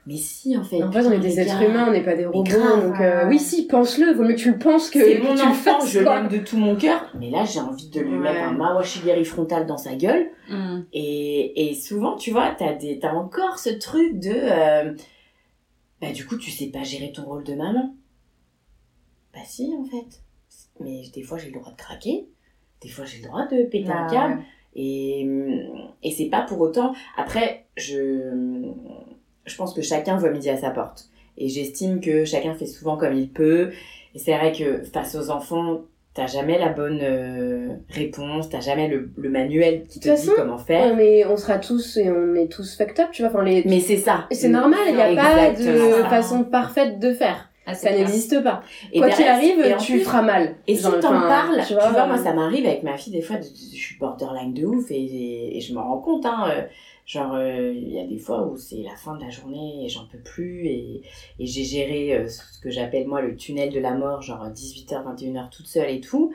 [0.07, 0.81] Mais si, en fait.
[0.81, 3.27] en fait on est des êtres humains on n'est pas des robots grave, donc euh,
[3.27, 5.79] oui si pense-le vaut mieux que tu le penses que, que mon tu le enfant,
[5.79, 6.21] fasses je quoi.
[6.21, 8.19] l'aime de tout mon cœur, mais là j'ai envie de lui Ouais.
[8.19, 10.29] mettre un mawashigiri frontal dans sa gueule.
[10.49, 10.79] Mm.
[10.93, 14.93] Et, et souvent, tu vois, t'as des, encore ce truc de, euh,
[16.01, 17.93] bah du coup, tu sais pas gérer ton rôle de maman.
[19.33, 20.21] Bah si, en fait.
[20.79, 22.25] Mais des fois, j'ai le droit de craquer.
[22.81, 24.33] Des fois, j'ai le droit de péter un Ah câble.
[24.39, 24.45] ouais.
[24.75, 25.27] Et,
[26.03, 26.93] et c'est pas pour autant.
[27.17, 28.71] Après, je,
[29.45, 31.05] je pense que chacun voit midi à sa porte.
[31.37, 33.71] Et j'estime que chacun fait souvent comme il peut.
[34.15, 35.81] Et c'est vrai que face aux enfants,
[36.13, 40.57] t'as jamais la bonne euh, réponse, t'as jamais le, le manuel qui te dit comment
[40.57, 40.91] faire.
[40.93, 43.63] on, est, on sera tous et on est tous fucked up tu vois enfin les
[43.65, 44.25] Mais c'est ça.
[44.31, 47.45] C'est normal, il n'y a pas de façon parfaite de faire.
[47.65, 48.63] Ah, Ça n'existe pas.
[48.91, 50.55] Et Quoi qu'il arrive, et tu plus- feras mal.
[50.67, 53.35] Et si t'en parles, tu vois, moi euh, ça m'arrive avec ma fille des fois,
[53.39, 56.45] je suis borderline de ouf et, et, et je m'en rends compte, hein.
[56.49, 56.61] euh,
[57.09, 59.89] Genre, euh, il y a des fois où c'est la fin de la journée et
[59.89, 61.01] j'en peux plus et,
[61.39, 65.15] et j'ai géré euh, ce que j'appelle moi le tunnel de la mort, genre 18h,
[65.15, 66.31] 21h toute seule et tout.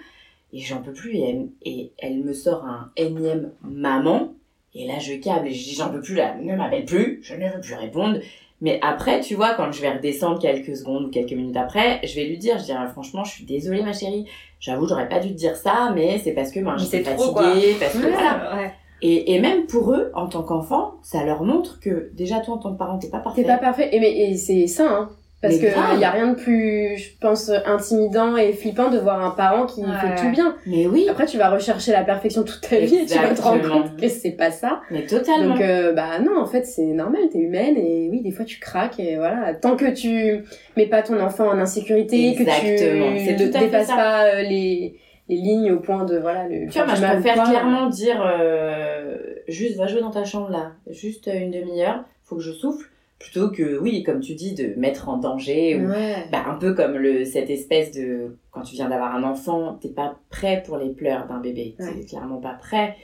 [0.53, 4.35] Et j'en peux plus et elle, et elle me sort un énième maman.
[4.75, 7.37] Et là, je câble et je dis, j'en peux plus, là, ne m'appelle plus, je
[7.37, 8.19] ne veux plus répondre.
[8.61, 12.17] Mais après, tu vois, quand je vais redescendre quelques secondes ou quelques minutes après, je
[12.17, 14.27] vais lui dire, je dirais, franchement, je suis désolée, ma chérie.
[14.59, 17.93] J'avoue, j'aurais pas dû te dire ça, mais c'est parce que ben, j'étais fatiguée, parce
[17.93, 18.11] que Ouais.
[18.13, 18.57] voilà.
[18.57, 18.73] Ouais.
[19.07, 22.59] Et, et même pour eux, en tant qu'enfants, ça leur montre que déjà toi en
[22.59, 23.43] tant que parent, t'es pas parfait.
[23.43, 23.90] T'es pas parfait.
[23.93, 25.11] Et, mais, et c'est ça, hein.
[25.43, 29.23] Parce Mais que y a rien de plus, je pense, intimidant et flippant de voir
[29.23, 29.88] un parent qui Ouais.
[30.01, 30.57] fait tout bien.
[30.64, 33.43] Mais oui, Après, tu vas rechercher la perfection toute ta vie et tu vas te
[33.43, 34.81] rendre compte que c'est pas ça.
[34.90, 35.53] mais totalement.
[35.55, 38.59] Donc, euh, bah non, en fait, c'est normal, t'es humaine et oui, des fois tu
[38.59, 39.53] craques et voilà.
[39.53, 40.45] Tant que tu
[40.79, 44.97] mets pas ton enfant en insécurité, Exactement, que tu ne dépasses pas euh, les,
[45.29, 46.67] les lignes au point de, voilà, le.
[46.69, 47.45] Tu vois, moi je préfère quoi.
[47.47, 49.17] clairement dire euh,
[49.49, 53.51] juste va jouer dans ta chambre là, juste une demi-heure, faut que je souffle, plutôt
[53.51, 56.17] que oui, comme tu dis, de mettre en danger ou Ouais.
[56.31, 59.89] bah, un peu comme le cette espèce de quand tu viens d'avoir un enfant, t'es
[59.89, 62.05] pas prêt pour les pleurs d'un bébé, t'es Ouais.
[62.09, 62.97] clairement pas prêt.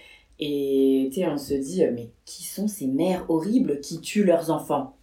[0.43, 4.25] Et tu sais, on se dit euh, mais qui sont ces mères horribles qui tuent
[4.25, 4.95] leurs enfants?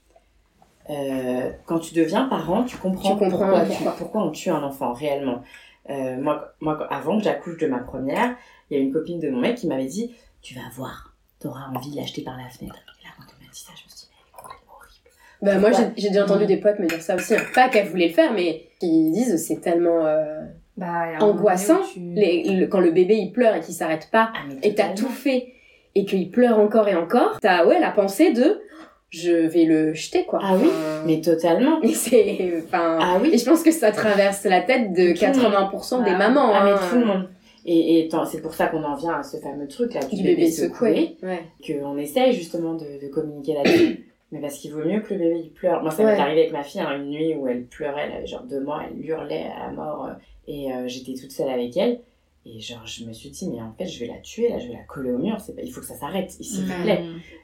[0.90, 3.30] Euh, Quand tu deviens parent, tu comprends, Tu comprends
[3.66, 5.42] pourquoi, pourquoi on tue un enfant réellement.
[5.90, 8.36] Euh, moi, moi, avant que j'accouche de ma première,
[8.70, 11.68] il y a une copine de mon mec qui m'avait dit tu vas voir, t'auras
[11.76, 12.76] envie de l'acheter par la fenêtre.
[13.02, 14.74] Et là, quand on m'a dit ça, je me suis dit, mais elle est complètement
[14.76, 15.10] horrible.
[15.42, 16.48] Bah, moi, j'ai déjà entendu Mm.
[16.48, 17.36] des potes me dire ça aussi.
[17.36, 17.42] hein.
[17.56, 20.42] Pas qu'elles voulaient le faire, mais qui disent c'est tellement euh,
[20.78, 21.76] Bah, angoissant.
[21.76, 24.40] donné où tu- Les, le- quand le bébé il pleure et qu'il s'arrête pas Ah,
[24.62, 25.54] et que t'as tout fait
[25.96, 28.62] et qu'il pleure encore et encore, t'as ouais la pensée de
[29.10, 30.40] je vais le jeter quoi.
[30.44, 30.70] Ah oui,
[31.06, 31.82] Mais totalement.
[31.82, 33.30] et c'est enfin Ah oui.
[33.34, 35.72] et je pense que ça traverse la tête de Tout le monde.
[35.74, 36.18] 80% des Ah.
[36.18, 36.52] mamans.
[36.54, 36.80] Ah, mais hein.
[36.90, 37.30] tout le monde.
[37.70, 40.50] Et, c'est pour ça qu'on en vient à ce fameux truc là du, du bébé
[40.50, 41.18] secoué.
[41.22, 41.42] Ouais.
[41.66, 44.04] qu'on essaye justement de, de communiquer là-dessus.
[44.32, 45.82] Mais parce qu'il vaut mieux que le bébé il pleure.
[45.82, 46.14] Moi, ça Ouais.
[46.16, 48.62] m'est arrivé avec ma fille hein, une nuit où elle pleurait, elle avait genre deux
[48.62, 50.06] mois, elle hurlait à la mort.
[50.06, 50.14] euh,
[50.50, 52.00] et euh, j'étais toute seule avec elle.
[52.46, 54.68] Et genre, je me suis dit, mais en fait, je vais la tuer, là, je
[54.68, 55.36] vais la coller au mur.
[55.36, 55.62] Pas...
[55.62, 57.04] Il faut que ça s'arrête, s'il vous plaît.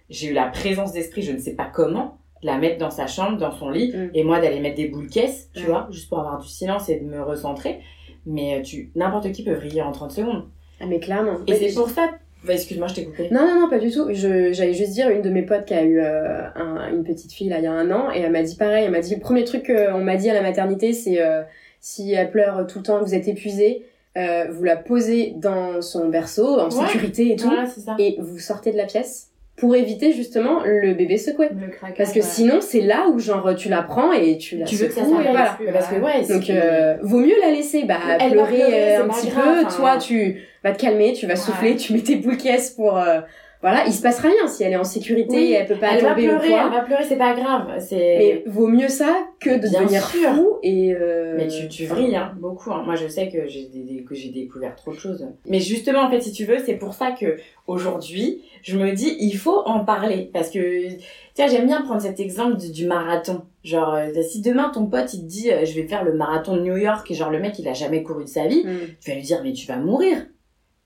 [0.09, 3.07] J'ai eu la présence d'esprit, je ne sais pas comment, de la mettre dans sa
[3.07, 4.09] chambre, dans son lit, Mm.
[4.13, 5.65] et moi d'aller mettre des boules caisses, tu Ouais.
[5.69, 7.79] vois, juste pour avoir du silence et de me recentrer.
[8.25, 10.43] Mais euh, tu n'importe qui peut vriller en 30 secondes.
[10.79, 11.37] Ah mais clairement.
[11.47, 12.09] Et c'est pour ça.
[12.45, 13.29] Bah, excuse-moi, je t'ai coupé.
[13.31, 14.07] Non, non, non, pas du tout.
[14.11, 17.31] Je, j'allais juste dire, une de mes potes qui a eu euh, un- une petite
[17.31, 19.15] fille là, il y a un an, et elle m'a dit pareil, elle m'a dit,
[19.15, 21.41] le premier truc qu'on m'a dit à la maternité, c'est euh,
[21.79, 23.85] si elle pleure tout le temps, vous êtes épuisé,
[24.17, 26.85] euh, vous la posez dans son berceau, en Ouais.
[26.87, 27.95] sécurité et tout, Voilà, c'est ça.
[27.97, 31.49] et vous sortez de la pièce pour éviter justement le bébé secoué.
[31.51, 32.25] Le craquage, Parce que ouais.
[32.25, 35.01] sinon, c'est là où genre tu la prends et tu la tu veux que ça
[35.01, 35.57] secoues, et voilà.
[35.71, 39.09] Parce que, ouais, Donc, euh, vaut mieux la laisser, bah, Elle pleurer, pleurer, euh, un
[39.09, 39.75] petit grave, peu.
[39.75, 41.39] Toi, tu vas te calmer, tu vas Ouais.
[41.39, 42.37] souffler, tu mets tes boules
[42.75, 43.21] pour, euh,
[43.63, 46.03] voilà, il se passera rien si elle est en sécurité Oui, elle peut pas elle
[46.03, 46.63] va tomber ou pleurer, quoi.
[46.67, 47.73] elle va pleurer, c'est pas grave.
[47.79, 47.95] C'est.
[47.95, 50.29] Mais vaut mieux ça que de Bien devenir sûr.
[50.35, 51.33] fou et, euh...
[51.37, 52.71] Mais tu, tu vrilles, hein, beaucoup.
[52.71, 52.83] Hein.
[52.85, 55.25] Moi, je sais que j'ai des, des- que j'ai découvert trop de choses.
[55.47, 59.15] Mais justement, en fait, si tu veux, c'est pour ça que aujourd'hui, je me dis,
[59.19, 60.29] il faut en parler.
[60.33, 60.89] Parce que,
[61.33, 63.41] sais, j'aime bien prendre cet exemple du, du marathon.
[63.63, 66.55] Genre, euh, si demain ton pote, il te dit, euh, je vais faire le marathon
[66.57, 68.87] de New York, et genre, le mec, il a jamais couru de sa vie, Hmm.
[69.01, 70.17] tu vas lui dire, mais tu vas mourir.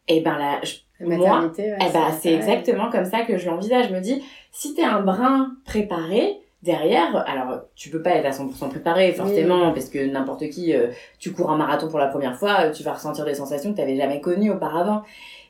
[0.08, 3.90] Et ben là, je- moi, ouais, eh ben, c'est exactement comme ça que je l'envisage.
[3.90, 8.32] Je me dis, si t'es un brin préparé, derrière, alors tu peux pas être à
[8.32, 10.88] 100% préparé forcément, parce que n'importe qui, euh,
[11.20, 13.78] tu cours un marathon pour la première fois, euh, tu vas ressentir des sensations que
[13.78, 15.04] t'avais jamais connues auparavant.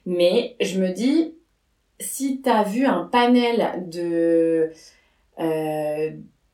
[0.06, 1.36] Mais je me dis,
[2.00, 4.72] si t'as vu un panel de,
[5.40, 6.12] euh,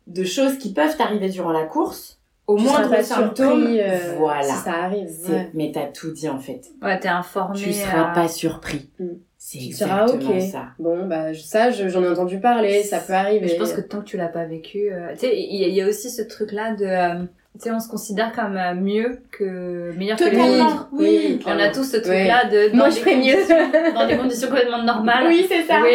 [0.08, 3.82] de choses qui peuvent t'arriver durant la course, au Tu moins seras pas symptômes, surpris
[3.82, 4.44] euh, voilà.
[4.44, 5.08] si ça arrive.
[5.10, 5.50] C'est- ouais.
[5.54, 6.62] Mais t'as tout dit en fait.
[6.82, 7.58] Ouais, t'es informé.
[7.60, 8.90] Tu seras euh, pas surpris.
[9.00, 9.06] Mm.
[9.38, 10.42] C'est exactement ok.
[10.42, 10.68] ça.
[10.80, 13.42] Bon, bah, ça, je- j'en ai entendu parler, ça peut arriver.
[13.42, 15.70] Mais je pense que tant que tu l'as pas vécu, euh, tu sais, il y,
[15.74, 19.20] y a aussi ce truc-là de, euh, tu sais, on se considère comme euh, mieux
[19.32, 20.88] que meilleur que les Totalement, autres.
[20.92, 21.40] oui.
[21.46, 23.34] On a tous ce truc-là de dans Moi, des je ferais mieux.
[23.36, 25.26] conditions- dans des conditions complètement normales.
[25.28, 25.80] Oui, c'est ça.
[25.84, 25.90] Oui,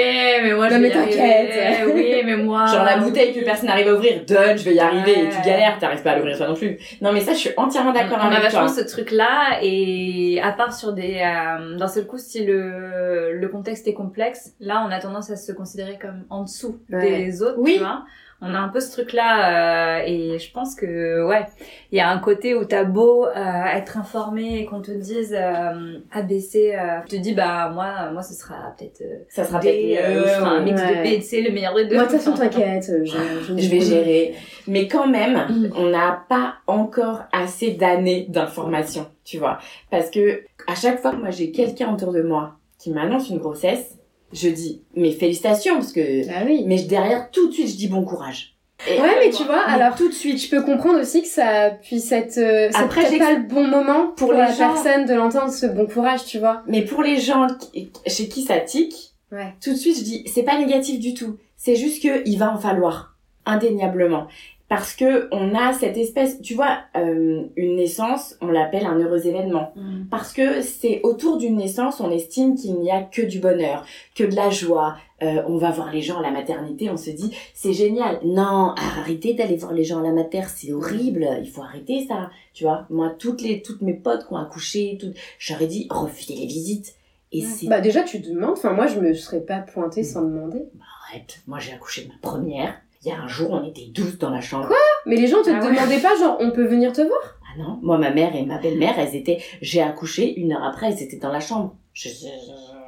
[0.44, 1.80] mais moi Non, je mais vais y t'inquiète.
[1.80, 1.92] arriver.
[1.94, 2.66] Oui, mais moi.
[2.66, 5.40] Genre la bouteille que personne n'arrive à ouvrir, donne, je vais y arriver, et tu
[5.44, 6.78] galères, t'arrives pas à l'ouvrir toi non plus.
[7.00, 8.68] Non mais ça, je suis entièrement d'accord on a avec vachement toi.
[8.68, 13.88] ce truc-là, et à part sur des, euh, d'un seul coup, si le, le contexte
[13.88, 17.24] est complexe, là, on a tendance à se considérer comme en dessous Ouais.
[17.26, 17.74] des autres, Oui.
[17.74, 18.04] tu vois.
[18.40, 21.44] On a un peu ce truc-là, euh, et je pense que, ouais,
[21.90, 25.34] il y a un côté où t'as beau euh, être informé et qu'on te dise
[25.36, 29.76] euh, ABC, euh, tu te dis, bah, moi, moi, ce sera peut-être Ça sera peut-être
[29.84, 30.98] mieux, un mix Ouais.
[30.98, 31.96] de B et de C, le meilleur des deux.
[31.96, 34.34] Moi, de toute façon, t'inquiète, je, je, je vais gérer.
[34.68, 35.70] Mais quand même, Mm.
[35.76, 39.58] on n'a pas encore assez d'années d'informations, tu vois.
[39.90, 43.38] Parce que à chaque fois que moi j'ai quelqu'un autour de moi qui m'annonce une
[43.38, 43.97] grossesse,
[44.32, 46.64] je dis mes félicitations parce que Ah oui.
[46.66, 48.54] mais derrière tout de suite je dis bon courage.
[48.88, 51.28] Et- Ouais, mais tu vois, Mais alors tout de suite je peux comprendre aussi que
[51.28, 54.72] ça puisse être, euh, c'est Après, j'ex- pas le bon moment pour, la gens.
[54.72, 56.62] personne de l'entendre ce bon courage, tu vois.
[56.68, 59.52] Mais pour les gens qui- chez qui ça tique, Ouais.
[59.60, 61.36] tout de suite je dis c'est pas négatif du tout.
[61.56, 64.26] C'est juste que il va en falloir indéniablement
[64.68, 69.26] parce que on a cette espèce, tu vois, euh, une naissance, on l'appelle un heureux
[69.26, 70.04] événement Mm.
[70.10, 74.24] parce que c'est autour d'une naissance, on estime qu'il n'y a que du bonheur, que
[74.24, 74.96] de la joie.
[75.22, 78.20] Euh, on va voir les gens à la maternité, on se dit c'est génial.
[78.24, 81.26] Non, arrêtez d'aller voir les gens à la mater, c'est horrible.
[81.42, 82.30] Il faut arrêter ça.
[82.54, 86.34] Tu vois, moi toutes les toutes mes potes qui ont accouché, toutes, j'aurais dit refusez
[86.36, 86.94] les visites.
[87.32, 88.52] Et c'est Bah déjà, tu demandes.
[88.52, 90.62] Enfin, moi, je me serais pas pointée sans demander.
[91.10, 91.40] arrête.
[91.46, 92.74] Moi j'ai accouché de ma première.
[93.08, 94.68] Il y a un jour, on était 12 dans la chambre.
[95.06, 95.70] Mais les gens te Ah ouais.
[95.70, 97.20] demandaient pas, genre, on peut venir te voir?
[97.42, 99.38] Ah non, moi ma mère et ma belle-mère, elles étaient.
[99.62, 101.74] J'ai accouché une heure après, elles étaient dans la chambre.
[101.94, 102.26] Je- je-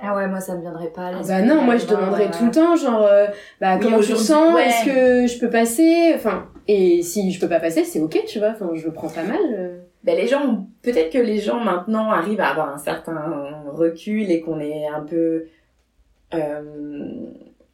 [0.02, 1.28] Ah ouais, moi, ça me viendrait pas l'esprit.
[1.28, 2.30] Bah non, moi, je demanderais ouais.
[2.30, 3.26] tout le temps, genre, euh,
[3.60, 4.54] bah Oui, comment tu te aujourd'hui, sens?
[4.54, 4.66] ouais.
[4.66, 6.12] Est-ce que je peux passer?
[6.14, 8.50] Enfin, et si je peux pas passer, c'est ok, tu vois.
[8.50, 9.38] Enfin, je le prends pas mal.
[9.52, 9.78] euh.
[10.04, 13.20] Ben les gens, peut-être que les gens maintenant arrivent à avoir un certain
[13.70, 15.44] recul et qu'on est un peu,
[16.32, 16.62] euh,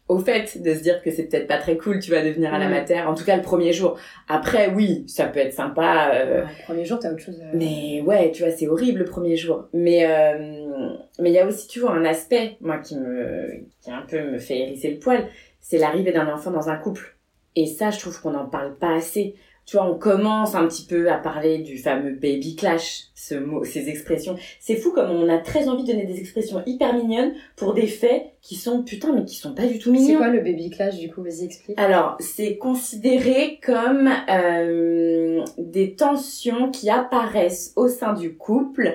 [0.08, 2.58] au fait de se dire que c'est peut-être pas très cool, tu vas devenir à
[2.58, 3.00] la mater.
[3.00, 3.98] En tout cas, le premier jour.
[4.28, 6.10] Après, oui, ça peut être sympa.
[6.14, 7.40] euh, Ouais, le premier jour, t'as autre chose.
[7.40, 9.68] à- mais ouais, tu vois, c'est horrible le premier jour.
[9.72, 13.48] Mais euh, mais il y a aussi, tu vois, un aspect, moi, qui me,
[13.82, 15.26] qui un peu me fait hérisser le poil,
[15.60, 17.16] c'est l'arrivée d'un enfant dans un couple.
[17.56, 19.34] Et ça, je trouve qu'on n'en parle pas assez.
[19.66, 23.64] Tu vois, on commence un petit peu à parler du fameux baby clash, ce mot,
[23.64, 24.36] ces expressions.
[24.60, 27.88] C'est fou comme on a très envie de donner des expressions hyper mignonnes pour des
[27.88, 30.18] faits qui sont, putain, mais qui sont pas du tout C'est mignons.
[30.18, 31.20] quoi le baby clash du coup?
[31.20, 31.76] Vas-y, explique.
[31.80, 38.94] Alors, c'est considéré comme euh, des tensions qui apparaissent au sein du couple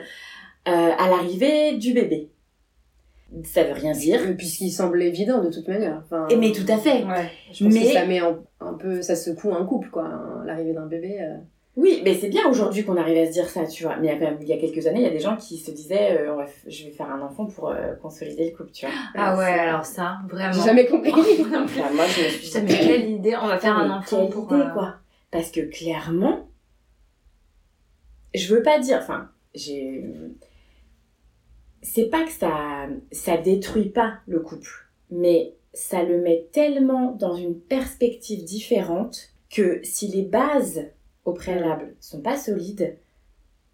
[0.68, 2.30] euh, à l'arrivée du bébé.
[3.46, 4.20] Ça veut rien dire.
[4.38, 6.02] Puisqu'il semble évident de toute manière.
[6.04, 7.04] Enfin, Et mais tout à fait.
[7.06, 7.30] Ouais.
[7.54, 10.04] Je pense Mais- que ça met en- un peu, ça secoue un couple quoi.
[10.06, 11.18] hein, L'arrivée d'un bébé.
[11.22, 11.38] euh.
[11.78, 13.96] Oui, mais c'est bien aujourd'hui qu'on arrive à se dire ça, tu vois.
[13.96, 15.22] Mais il y a quand même, il y a quelques années, il y a des
[15.22, 18.72] gens qui se disaient, euh, je vais faire un enfant pour euh, consolider le couple,
[18.74, 18.94] tu vois.
[19.16, 20.52] Ah ouais, C'est- alors ça, vraiment.
[20.52, 21.12] J'ai jamais compris.
[21.12, 21.56] non plus.
[21.64, 24.52] Enfin, moi, je me suis mais quelle idée, on va faire un enfant pour...
[24.54, 24.96] idée, quoi.
[25.32, 26.50] Parce que clairement,
[28.36, 30.04] je veux pas dire, enfin, j'ai,
[31.82, 37.36] c'est pas que ça, ça détruit pas le couple, mais ça le met tellement dans
[37.36, 40.86] une perspective différente que si les bases
[41.26, 42.98] au préalable sont pas solides,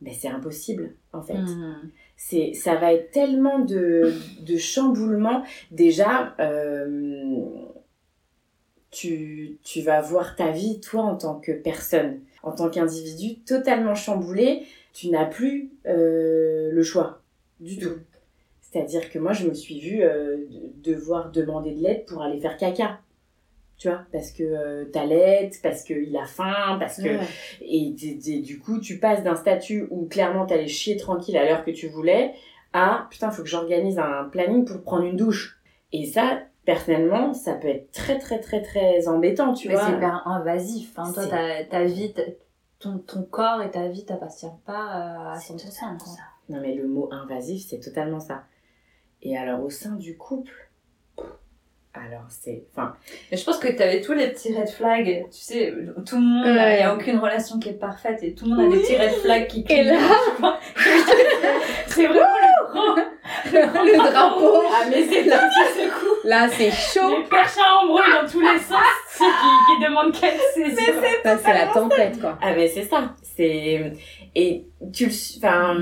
[0.01, 1.33] ben c'est impossible en fait.
[1.33, 1.89] Hmm.
[2.15, 5.43] c'est ça va être tellement de, de chamboulement.
[5.71, 7.45] Déjà euh,
[8.91, 12.19] tu, tu vas voir ta vie toi en tant que personne.
[12.43, 17.21] En tant qu'individu totalement chamboulé tu n'as plus euh, le choix
[17.59, 17.93] du tout
[18.61, 22.05] c'est à dire que moi je me suis vue euh, de- devoir demander de l'aide
[22.05, 22.99] pour aller faire caca
[23.77, 27.19] tu vois parce que euh, t'allaites parce qu'il a faim parce que Ouais.
[27.61, 31.45] et d- d- du coup, tu passes d'un statut où clairement t'allais chier tranquille à
[31.45, 32.33] l'heure que tu voulais
[32.73, 35.59] à putain, faut que j'organise un planning pour prendre une douche.
[35.93, 39.85] Et ça, personnellement, ça peut être très très très très embêtant, tu Mais vois.
[39.85, 40.93] c'est hyper invasif.
[40.97, 41.11] Hein.
[41.13, 42.13] Toi, ta, ta vie,
[42.79, 45.57] ton, ton corps et ta vie t'appartiennent pas euh, à C'est 100%.
[45.69, 46.07] totalement quoi.
[46.13, 46.21] ça.
[46.49, 48.43] Non mais le mot invasif, c'est totalement ça.
[49.21, 50.51] Et alors au sein du couple,
[51.93, 52.95] alors c'est, enfin,
[53.31, 55.25] Mais je pense que t'avais tous les petits red flags.
[55.31, 55.73] Tu sais,
[56.05, 56.77] tout le monde, il Ouais.
[56.77, 58.81] n'y a aucune relation qui est parfaite et tout le monde a des Oui.
[58.83, 59.99] petits red flags qui clignotent.
[60.39, 60.83] là- tu
[61.87, 62.95] c'est vraiment le grand,
[63.45, 64.61] le drapeau.
[64.71, 65.41] ah mais c'est là.
[66.23, 67.09] Là, c'est chaud.
[67.17, 70.91] les perches à embrouille dans tous les sens, ceux qui, qui demandent qu'elle saisie.
[71.23, 72.37] Ça, c'est la tempête quoi.
[72.41, 73.93] Ah mais c'est ça, c'est
[74.35, 75.77] et tu le, enfin,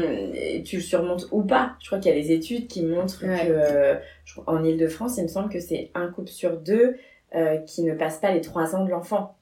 [0.63, 1.71] tu le surmontes ou pas.
[1.81, 3.47] Je crois qu'il y a des études qui montrent Ouais.
[3.47, 6.95] que euh, je crois- en Île-de-France, il me semble que c'est un couple sur deux
[7.35, 9.35] euh, qui ne passe pas les trois ans de l'enfant.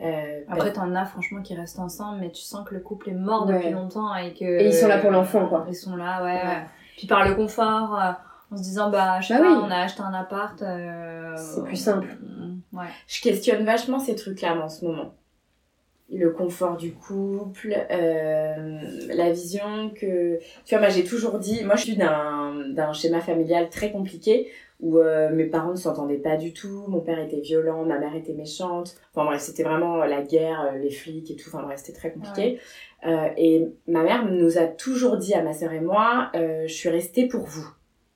[0.00, 3.14] Euh, Après, t'en as franchement qui restent ensemble, mais tu sens que le couple est
[3.14, 3.54] mort Ouais.
[3.54, 4.44] depuis longtemps et que.
[4.44, 5.64] Et ils sont là pour l'enfant, quoi.
[5.68, 6.32] Ils sont là, ouais.
[6.32, 6.46] Ouais.
[6.46, 6.62] ouais.
[6.96, 8.10] Puis par le confort, euh,
[8.52, 9.58] en se disant, bah, je sais Bah pas, oui.
[9.64, 10.60] on a acheté un appart.
[10.62, 12.08] euh, C'est plus simple.
[12.22, 12.86] euh, Ouais.
[13.06, 15.14] je questionne vachement ces trucs-là en ce moment.
[16.14, 18.80] Le confort du couple, euh,
[19.14, 20.38] la vision que...
[20.64, 24.50] Tu vois, moi j'ai toujours dit, moi je suis d'un d'un schéma familial très compliqué
[24.82, 28.14] où euh, mes parents ne s'entendaient pas du tout, mon père était violent, ma mère
[28.16, 31.80] était méchante, enfin bref, c'était vraiment la guerre, euh, les flics et tout, enfin bref,
[31.82, 32.58] c'était très compliqué.
[33.06, 36.72] Euh, et ma mère nous a toujours dit à ma sœur et moi, euh, je
[36.72, 37.66] suis restée pour vous.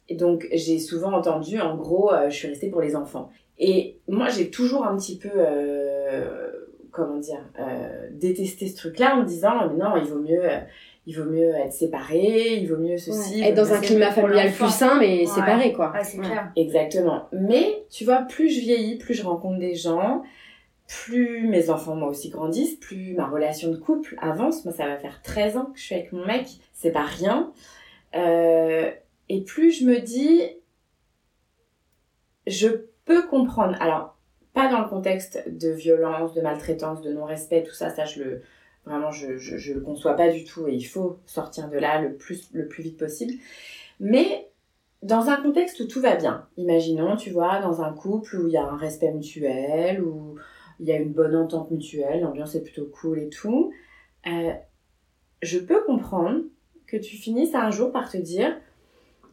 [0.08, 3.30] Et donc j'ai souvent entendu, en gros, euh, je suis restée pour les enfants.
[3.58, 6.50] Et moi, j'ai toujours un petit peu, euh,
[6.90, 10.58] comment dire, euh, détesté ce truc-là en me disant, mais non, il vaut mieux, euh,
[11.06, 13.40] il vaut mieux être séparé, il vaut mieux ceci.
[13.42, 15.26] Être dans un climat familial plus sain, mais Ouais.
[15.26, 15.92] séparé quoi.
[15.94, 16.24] Ah, c'est Ouais.
[16.26, 16.50] clair.
[16.56, 17.28] Exactement.
[17.32, 20.22] Mais tu vois, plus je vieillis, plus je rencontre des gens,
[20.88, 24.64] plus mes enfants moi aussi grandissent, plus ma relation de couple avance.
[24.64, 27.52] Moi, ça va faire 13 ans que je suis avec mon mec, c'est pas rien.
[28.16, 28.90] Euh,
[29.28, 30.40] et plus je me dis,
[32.46, 32.68] je
[33.04, 33.76] peux comprendre.
[33.80, 34.16] Alors,
[34.54, 38.42] pas dans le contexte de violence, de maltraitance, de non-respect, tout ça, ça je le
[38.86, 42.14] vraiment je, je, le conçois pas du tout et il faut sortir de là le
[42.14, 43.34] plus le plus vite possible.
[44.00, 44.48] Mais
[45.02, 48.52] dans un contexte où tout va bien, imaginons, tu vois, dans un couple où il
[48.52, 50.36] y a un respect mutuel, où
[50.80, 53.72] il y a une bonne entente mutuelle, l'ambiance est plutôt cool et tout,
[54.26, 54.52] euh,
[55.42, 56.42] je peux comprendre
[56.86, 58.56] que tu finisses un jour par te dire,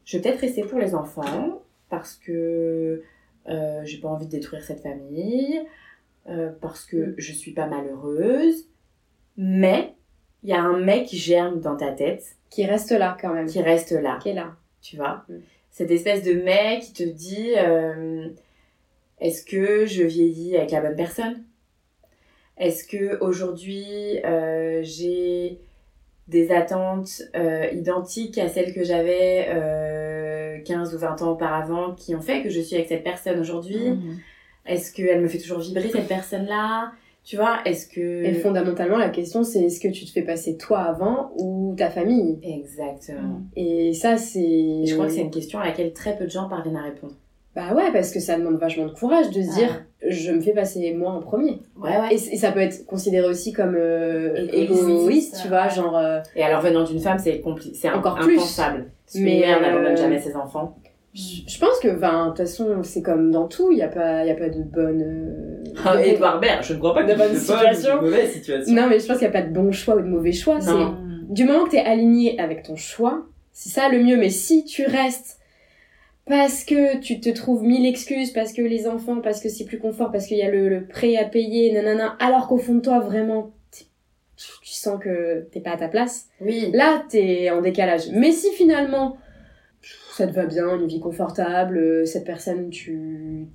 [0.05, 3.03] je vais peut-être rester pour les enfants, parce que
[3.47, 5.61] euh, j'ai pas envie de détruire cette famille,
[6.27, 8.67] euh, parce que je suis pas malheureuse,
[9.37, 9.93] mais
[10.43, 13.47] il y a un mec qui germe dans ta tête, Qui reste là quand même.
[13.47, 14.55] qui reste là Qui est là.
[14.81, 15.23] tu vois?
[15.29, 15.33] Mm.
[15.71, 18.27] Cette espèce de mec qui te dit euh,
[19.19, 21.43] est-ce que je vieillis avec la bonne personne?
[22.57, 25.59] Est-ce que aujourd'hui euh, j'ai
[26.27, 32.13] des attentes euh, identiques à celles que j'avais euh, 15 ou 20 ans auparavant qui
[32.15, 33.89] ont fait que je suis avec cette personne aujourd'hui?
[33.91, 34.19] Mhm.
[34.65, 36.91] Est-ce qu'elle me fait toujours vibrer cette personne-là?
[37.23, 38.23] Tu vois, est-ce que...
[38.25, 41.89] Et fondamentalement, la question, c'est est-ce que tu te fais passer toi avant ou ta
[41.89, 42.37] famille?
[42.43, 43.39] Exactement.
[43.55, 44.39] Et ça, c'est.
[44.41, 46.81] Et je crois que c'est une question à laquelle très peu de gens parviennent à
[46.83, 47.13] répondre.
[47.55, 49.55] Bah ouais, parce que ça demande vachement de courage de se Ah.
[49.57, 51.61] dire je me fais passer moi en premier.
[51.81, 52.13] Ouais, ouais.
[52.15, 55.95] Et, ça peut être considéré aussi comme euh, Égoïste, égoïste, tu vois, genre.
[55.95, 58.35] euh, Et alors venant d'une femme, c'est compli- c'est Encore plus.
[58.37, 58.91] impensable.
[59.05, 60.75] Parce Mais, mère n'abandonne euh, jamais ses enfants.
[61.13, 63.87] je je pense que, enfin, de toute façon, c'est comme dans tout, il n'y a,
[63.87, 65.62] pas- y a pas de bonne.
[65.85, 67.97] Euh, Ah, Edouard Baird, je ne crois pas bonne situation.
[67.97, 68.73] de mauvaise situation.
[68.73, 70.59] Non, mais je pense qu'il n'y a pas de bon choix ou de mauvais choix.
[70.61, 70.71] C'est
[71.29, 74.17] du moment que tu es aligné avec ton choix, c'est ça le mieux.
[74.17, 75.39] Mais si tu restes
[76.25, 79.79] parce que tu te trouves mille excuses, parce que les enfants, parce que c'est plus
[79.79, 82.79] confort, parce qu'il y a le, le prêt à payer, nanana, alors qu'au fond de
[82.81, 86.69] toi, vraiment, tu sens que t'es pas à ta place, Oui.
[86.73, 88.09] là, t'es en décalage.
[88.13, 89.17] Mais si finalement,
[90.15, 93.47] ça te va bien, une vie confortable, euh, cette personne, tu,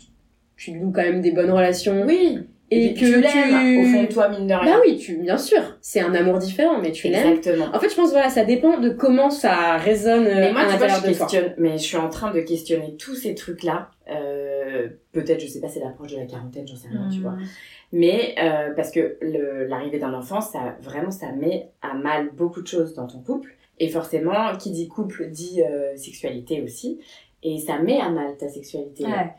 [0.59, 2.41] tu lui noues quand même des bonnes relations, Oui.
[2.71, 4.75] et que tu l'aimes, au fond de toi, mine de rien.
[4.75, 7.27] Bah oui, tu, bien sûr, c'est un amour différent, mais tu l'aimes.
[7.35, 7.67] Exactement.
[7.75, 10.67] En fait, je pense voilà, ça dépend de comment ça résonne euh, Mais moi, à
[10.67, 11.27] l'intérieur de toi.
[11.57, 13.91] mais je suis en train de questionner tous ces trucs-là.
[14.11, 17.37] Euh, Peut-être, je sais pas, c'est l'approche de la quarantaine, j'en sais rien, tu vois.
[17.91, 22.61] Mais euh, parce que le- l'arrivée d'un enfant, ça vraiment, ça met à mal beaucoup
[22.63, 23.55] de choses dans ton couple.
[23.81, 27.01] Et forcément, qui dit couple dit euh, sexualité aussi.
[27.43, 29.05] Et ça met à mal ta sexualité.
[29.05, 29.31] Ouais.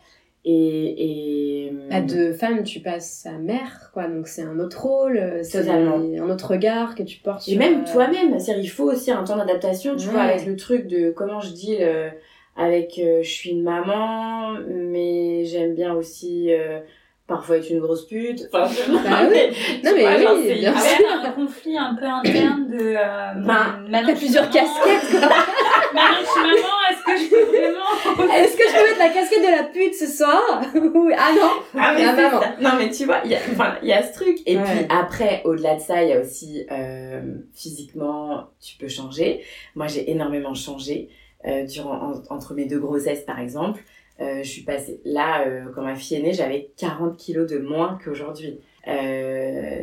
[0.45, 5.17] Et, et À deux femmes, tu passes à mère, quoi, donc c'est un autre rôle,
[5.17, 8.67] euh, c'est un autre regard que tu portes Et sur, même euh, toi-même, c'est-à-dire il
[8.69, 10.13] faut aussi un temps d'adaptation, tu Ouais.
[10.13, 12.09] vois, avec le truc de comment je dis le-
[12.55, 16.79] avec euh, je suis une maman, mais j'aime bien aussi euh,
[17.27, 18.47] parfois être une grosse pute.
[18.53, 19.55] Enfin, Bah oui.
[19.83, 21.05] Non, mais vois, oui, bien hyper- sûr.
[21.25, 22.95] un conflit un peu interne de.
[22.95, 25.29] Euh, Bah, T'as plusieurs casquettes, quoi.
[25.91, 28.33] Je suis maman, est-ce que je peux vraiment.
[28.33, 30.41] Est-ce que je peux mettre la casquette de la pute ce soir.
[31.17, 32.41] Ah non Ah, mais Ah, c'est maman.
[32.41, 32.55] ça.
[32.61, 33.39] Non, mais tu vois, il y a,
[33.83, 34.37] y a ce truc.
[34.45, 34.63] Et Ouais.
[34.63, 37.21] puis après, au-delà de ça, il y a aussi euh,
[37.53, 39.41] physiquement, tu peux changer.
[39.75, 41.09] Moi, j'ai énormément changé
[41.47, 41.95] euh, durant
[42.29, 43.81] en- entre mes deux grossesses, par exemple.
[44.21, 47.97] Euh, je suis passée là quand ma fille est née, j'avais 40 kilos de moins
[48.03, 48.59] qu'aujourd'hui.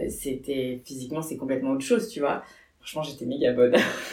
[0.08, 2.42] C'était physiquement, c'est complètement autre chose, tu vois.
[2.80, 3.74] Franchement, j'étais méga bonne.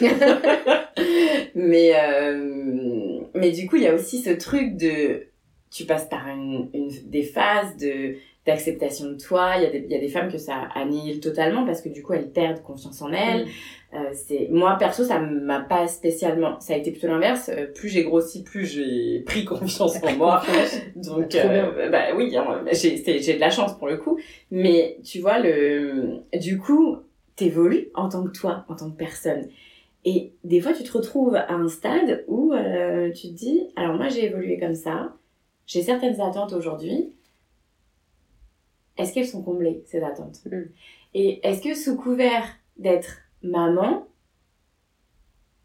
[1.54, 5.24] mais euh, mais du coup, il y a aussi ce truc de
[5.70, 9.54] tu passes par une, une des phases de d'acceptation de toi.
[9.56, 11.88] Il y, a des, il y a des femmes que ça annihile totalement parce que
[11.88, 13.46] du coup elles perdent confiance en elles.
[13.94, 16.60] Euh, c'est moi perso ça m'a pas spécialement.
[16.60, 17.48] Ça a été plutôt l'inverse.
[17.48, 20.42] Euh, Plus j'ai grossi, plus j'ai pris confiance en moi.
[20.96, 24.18] Donc euh, bah oui, hein, j'ai c'est- j'ai de la chance pour le coup.
[24.50, 26.98] Mais tu vois le du coup
[27.36, 29.48] t'évolues en tant que toi, en tant que personne.
[30.04, 33.96] Et des fois, tu te retrouves à un stade où euh, tu te dis, alors
[33.96, 35.14] moi j'ai évolué comme ça,
[35.66, 37.12] j'ai certaines attentes aujourd'hui.
[38.98, 40.40] Est-ce qu'elles sont comblées, ces attentes?
[40.44, 40.64] Mm.
[41.14, 42.44] Et est-ce que sous couvert
[42.76, 44.06] d'être maman,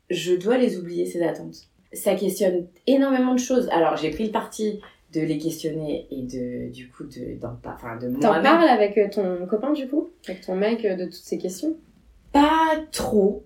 [0.09, 1.67] je dois les oublier, ces attentes?
[1.91, 3.67] Ça questionne énormément de choses.
[3.71, 4.79] Alors j'ai pris le parti
[5.11, 9.45] de les questionner et de du coup de d'en enfin de T'en parles avec ton
[9.47, 10.11] copain, du coup?
[10.27, 11.75] Avec ton mec euh, de toutes ces questions?
[12.31, 13.43] Pas trop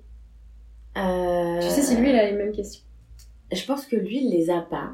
[0.97, 2.83] Euh, Tu sais si lui, il a les mêmes questions
[3.51, 4.91] Je pense que lui, il les a pas.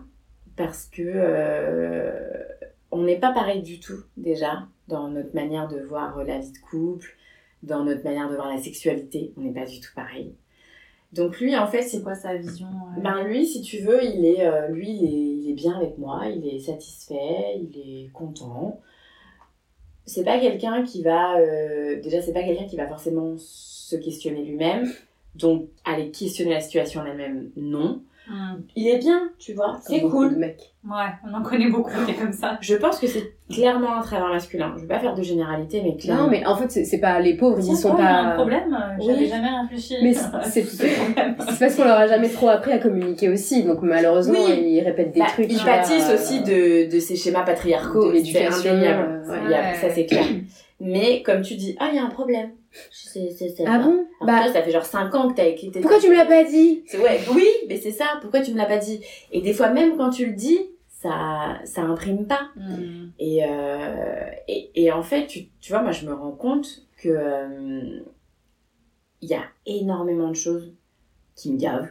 [0.56, 2.44] Parce que euh,
[2.92, 6.58] on n'est pas pareil du tout, déjà, dans notre manière de voir la vie de
[6.58, 7.16] couple,
[7.64, 9.34] dans notre manière de voir la sexualité.
[9.38, 10.36] On n'est pas du tout pareil.
[11.12, 14.26] Donc lui, en fait, c'est quoi sa vision euh, ben lui, si tu veux, il
[14.26, 18.12] est, euh, lui, il est, il est bien avec moi, il est satisfait, il est
[18.12, 18.80] content.
[20.06, 24.44] C'est pas quelqu'un qui va, euh, déjà, c'est pas quelqu'un qui va forcément se questionner
[24.44, 24.88] lui-même.
[25.40, 28.02] Donc, aller questionner la situation en elle-même, non.
[28.28, 28.62] hmm.
[28.76, 30.36] Il est bien, tu vois, c'est cool.
[30.36, 30.74] mecs.
[30.88, 32.58] Ouais, on en connaît beaucoup qui est comme ça.
[32.62, 34.74] Je pense que c'est clairement un travers masculin.
[34.78, 36.24] Je vais pas faire de généralité, mais clairement.
[36.24, 38.04] Non, mais en fait, c'est- c'est pas les pauvres, ils y sont Tiens, toi, il
[38.06, 38.28] y a pas.
[38.32, 39.28] un problème, euh, j'avais Oui.
[39.28, 39.96] jamais réfléchi.
[40.04, 40.14] Mais
[40.46, 44.62] c'est- parce qu'on leur a jamais trop appris à communiquer aussi, donc malheureusement, Oui.
[44.76, 45.52] ils répètent des Bah, trucs.
[45.52, 48.08] ils pâtissent euh, aussi de, de ces schémas patriarcaux.
[48.08, 49.48] de l'éducation, euh, ouais.
[49.48, 49.74] Ouais.
[49.82, 50.26] Ça, c'est clair.
[50.80, 52.52] Mais comme tu dis, ah, il y a un problème.
[52.92, 55.36] C'est, c'est, c'est Ah pas- bon Alors Bah, toi, ça fait genre 5 ans que
[55.36, 56.84] t'as écrit tes pourquoi tu me l'as pas dit?
[56.88, 58.18] C'est ouais, oui, mais c'est ça.
[58.22, 59.02] Pourquoi tu me l'as pas dit?
[59.32, 62.50] Et des fois, même quand tu le dis, ça, ça imprime pas.
[62.56, 63.10] Hmm.
[63.20, 67.10] Et, euh, et, et en fait, tu, tu vois, moi, je me rends compte que
[67.10, 68.00] euh,
[69.22, 70.74] il y a énormément de choses
[71.36, 71.90] qui me gavent,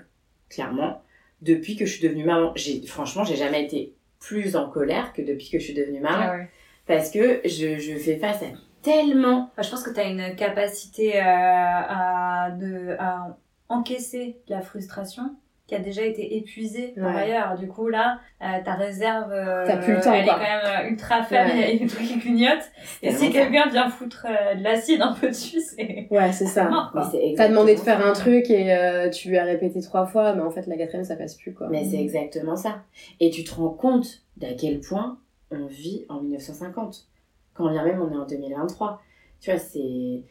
[0.49, 1.03] clairement,
[1.43, 2.53] depuis que je suis devenue maman.
[2.57, 6.19] J'ai, franchement, j'ai jamais été plus en colère que depuis que je suis devenue maman,
[6.31, 6.49] Ah ouais.
[6.87, 8.47] parce que je, je fais face à
[8.83, 9.51] tellement.
[9.53, 13.37] Enfin, je pense que tu as une capacité euh, à, de, à
[13.69, 15.35] encaisser la frustration
[15.67, 17.21] qui a déjà été épuisé par Ouais.
[17.25, 17.55] ailleurs.
[17.59, 20.33] Du coup, là, euh, ta réserve, euh, T'as plus le temps, elle quoi.
[20.33, 21.75] est quand même euh, ultra faible, Ouais.
[21.75, 22.71] il y a des trucs qui clignotent.
[23.03, 26.71] Et si quelqu'un vient foutre euh, de l'acide un peu dessus, c'est Ouais, c'est ça.
[26.71, 27.11] mort, Mais quoi.
[27.11, 30.33] c'est T'as demandé de faire un truc et euh, tu lui as répété trois fois,
[30.33, 31.69] mais en fait, la quatrième, ça passe plus, quoi.
[31.69, 32.77] Mais c'est exactement ça.
[33.21, 35.19] Et tu te rends compte d'à quel point
[35.51, 37.05] on vit en 1950.
[37.59, 39.03] Quand bien même on est en 2023.
[39.41, 40.25] Tu vois, c'est.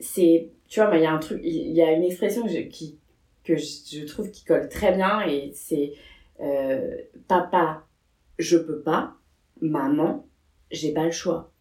[0.00, 0.50] C'est.
[0.68, 1.40] Tu vois, il y a un truc.
[1.44, 2.98] Il y a une expression que je, qui,
[3.44, 5.92] que je, je trouve qui colle très bien et c'est.
[6.40, 6.96] euh,
[7.28, 7.86] papa,
[8.38, 9.14] je peux pas.
[9.60, 10.26] Maman,
[10.70, 11.52] j'ai pas le choix.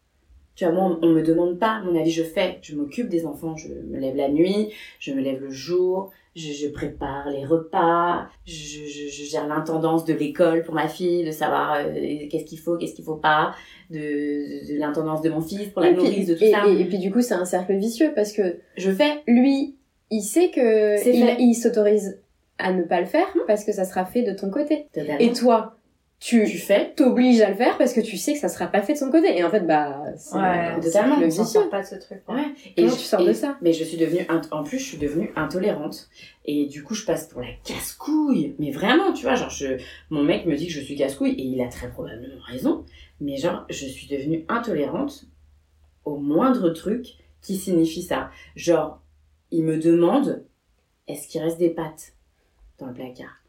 [0.55, 2.59] Tu vois, moi, on, on me demande pas mon avis, je fais.
[2.61, 6.51] Je m'occupe des enfants, je me lève la nuit, je me lève le jour, je,
[6.53, 11.31] je prépare les repas, je, je, je gère l'intendance de l'école pour ma fille, de
[11.31, 11.93] savoir euh,
[12.29, 13.53] qu'est-ce qu'il faut, qu'est-ce qu'il faut pas,
[13.89, 16.51] de, de, de l'intendance de mon fils pour la Et puis- nourrice, de tout et,
[16.51, 16.63] ça.
[16.67, 19.23] et- et puis du coup, c'est un cercle vicieux parce que Je fais.
[19.27, 19.75] lui,
[20.11, 22.21] il sait que il, s'autorise
[22.57, 24.87] à ne pas le faire parce que ça sera fait de ton côté.
[24.93, 25.17] Totalement.
[25.19, 25.75] Et toi,
[26.19, 26.93] tu tu fais.
[26.95, 29.11] t'obliges à le faire parce que tu sais que ça sera pas fait de son
[29.11, 29.37] côté.
[29.37, 31.69] Et en fait, bah, c'est Ouais, totalement, s'en vicieux.
[31.69, 32.21] pas de ce truc.
[32.27, 32.45] Ouais.
[32.75, 33.57] Comment je- tu sors de ça?
[33.61, 36.09] Mais je suis devenue, en plus, je suis devenue intolérante.
[36.45, 38.55] Et du coup, je passe pour la casse-couille.
[38.59, 39.77] Mais vraiment, tu vois, genre, je,
[40.09, 42.85] mon mec me dit que je suis casse-couille et il a très probablement raison.
[43.19, 45.25] Mais genre, je suis devenue intolérante
[46.05, 47.05] au moindre truc
[47.41, 48.31] qui signifie ça.
[48.55, 49.01] Genre,
[49.51, 50.43] il me demande,
[51.07, 52.13] est-ce qu'il reste des pâtes
[52.79, 53.41] dans le placard?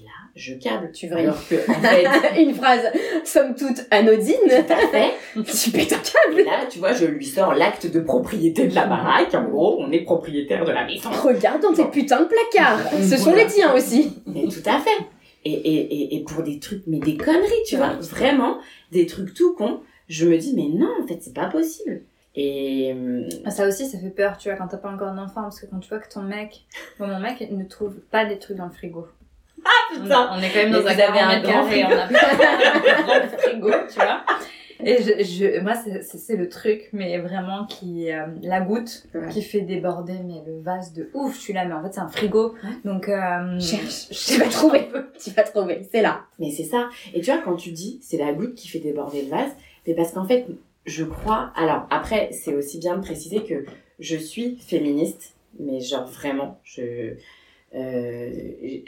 [0.00, 0.90] Et là, je câble.
[0.92, 1.24] Tu vrilles.
[1.24, 2.80] Alors que, en fait, Une phrase,
[3.24, 5.10] somme toute anodine, tout à fait,
[5.44, 6.40] tu pètes un câble.
[6.40, 9.34] Et là, tu vois, je lui sors l'acte de propriété de la baraque.
[9.34, 11.10] En gros, on est propriétaire de la maison.
[11.10, 12.80] Regarde dans tes putains de placards.
[13.02, 13.44] Ce sont Voilà.
[13.44, 14.22] les tiens aussi.
[14.26, 15.04] Mais tout à fait.
[15.44, 18.58] Et, et, et, et pour des trucs, mais des conneries, tu vois, vraiment,
[18.92, 22.02] des trucs tout cons, je me dis, mais non, en fait, c'est pas possible.
[22.36, 25.42] Et euh, Ah, Ça aussi, ça fait peur, tu vois, quand t'as pas encore d'enfant,
[25.42, 26.60] parce que quand tu vois que ton mec,
[26.98, 29.06] mon mec ne trouve pas des trucs dans le frigo.
[29.96, 30.30] On, putain.
[30.32, 33.70] on est quand même dans un 40 un grand carrés, on a un grand frigo,
[33.88, 34.24] tu vois.
[34.82, 39.04] Et je, je, moi, c'est- c'est c'est le truc, mais vraiment qui, euh, la goutte
[39.14, 39.28] Ouais.
[39.28, 42.08] qui fait déborder, mais le vase de ouf, tu l'as, mais en fait, c'est un
[42.08, 42.54] frigo.
[42.86, 44.06] Donc, euh, Cherche.
[44.10, 44.88] je Tu vas trouver.
[45.22, 45.86] Tu vas trouver.
[45.92, 46.22] C'est là.
[46.38, 46.88] Mais c'est ça.
[47.12, 49.50] Et tu vois, quand tu dis, c'est la goutte qui fait déborder le vase,
[49.86, 50.46] mais parce qu'en fait,
[50.86, 51.52] je crois.
[51.56, 53.66] Alors, après, c'est aussi bien de préciser que
[53.98, 57.16] je suis féministe, mais genre vraiment, je.
[57.72, 58.30] Euh,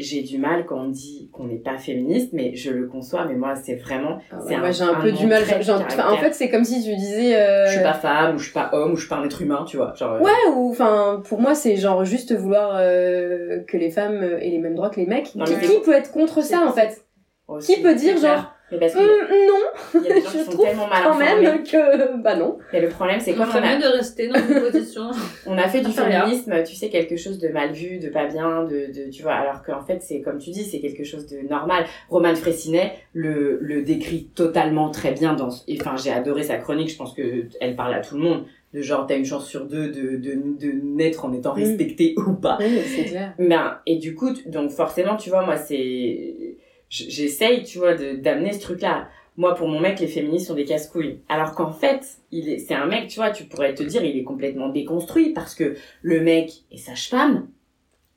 [0.01, 3.35] j'ai du mal quand on dit qu'on n'est pas féministe, mais je le conçois, mais
[3.35, 4.19] moi, c'est vraiment.
[4.33, 5.45] Ah moi, j'ai un, peu du mal.
[5.63, 7.37] genre- en fait, c'est comme si tu disais.
[7.37, 9.25] euh, je suis pas femme, ou je suis pas homme, ou je suis pas un
[9.25, 9.95] être humain, tu vois.
[9.95, 14.23] Genre, euh, Ouais, ou enfin, pour moi, c'est genre juste vouloir euh, que les femmes
[14.23, 15.33] aient les mêmes droits que les mecs.
[15.37, 15.55] Non, qui,
[15.85, 17.05] peut être contre ça, en fait?
[17.47, 20.45] Aussi, Qui peut dire, genre, Mais parce qu'il Non, y a des gens je qui
[20.45, 21.43] sont trouve tellement mal quand informés.
[21.43, 22.17] même que.
[22.23, 22.59] Bah non.
[22.73, 25.03] Et le problème, c'est Il comme on a, mieux de rester dans une position.
[25.47, 28.65] on a fait du féminisme, tu sais, quelque chose de mal vu, de pas bien,
[28.65, 31.47] de, de tu vois, alors qu'en fait, c'est comme tu dis, c'est quelque chose de
[31.49, 31.85] normal.
[32.09, 36.91] Romane Fressinet le, le décrit totalement très bien dans, et, enfin, j'ai adoré sa chronique,
[36.91, 39.67] je pense que elle parle à tout le monde, de genre, t'as une chance sur
[39.67, 41.59] deux de, de, de naître en étant Mm.
[41.59, 42.57] respecté ou pas.
[42.59, 43.35] Oui, c'est clair.
[43.39, 46.52] Ben, et du coup, donc forcément, tu vois, moi, c'est.
[46.93, 49.09] J'essaye, tu vois, de- d'amener ce truc-là.
[49.39, 51.21] Moi, pour mon mec, les féministes sont des casse-couilles.
[51.29, 54.19] Alors qu'en fait, il est, c'est un mec, tu vois, tu pourrais te dire, il
[54.19, 57.49] est complètement déconstruit parce que le mec est sage-femme.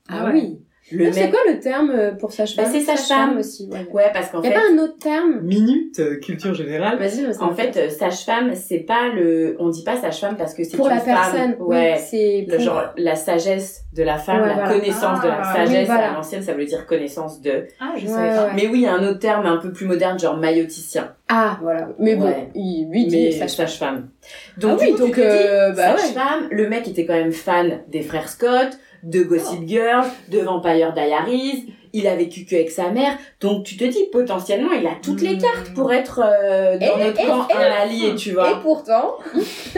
[0.10, 0.34] Ah ouais.
[0.34, 0.60] oui.
[0.92, 3.40] Le Ah, C'est quoi le terme euh, pour sage-femme Bah, c'est sage-femme.
[3.40, 3.68] aussi.
[3.72, 3.88] Ouais.
[3.92, 4.56] Ouais, parce qu'en Y a fait.
[4.56, 5.40] pas un autre terme?
[5.42, 7.00] Minute euh, culture générale.
[7.00, 9.56] Vas-y, En fait, euh, sage-femme, c'est pas le.
[9.60, 11.16] On dit pas sage-femme parce que c'est pour une la femme.
[11.16, 11.94] personne, Ouais.
[11.96, 14.70] oui, c'est Le pour- genre la sagesse de la femme, Ouais, la voilà.
[14.74, 16.12] connaissance de la Ah, sagesse oui, voilà.
[16.12, 17.66] à l'ancienne, ça veut dire connaissance de.
[17.80, 18.54] Ah, je Ouais, savais pas.
[18.54, 21.16] Mais oui, il y a un autre terme un peu plus moderne, genre mailloticien.
[21.30, 21.90] Ah, voilà.
[21.98, 22.50] Mais bon, Ouais.
[22.54, 24.10] il, lui, mais dit sage-femme.
[24.22, 25.98] Ah Donc, oui, euh, bah ouais.
[25.98, 30.94] sage-femme, le mec était quand même fan des frères Scott, de Gossip Girl, de Vampire
[30.94, 34.96] Diaries, il a vécu que avec sa mère, donc tu te dis, potentiellement, il a
[35.02, 35.42] toutes les Hmm.
[35.42, 38.52] cartes pour être euh, dans Et- notre et- camp et- un allié, tu vois.
[38.52, 39.16] Et pourtant,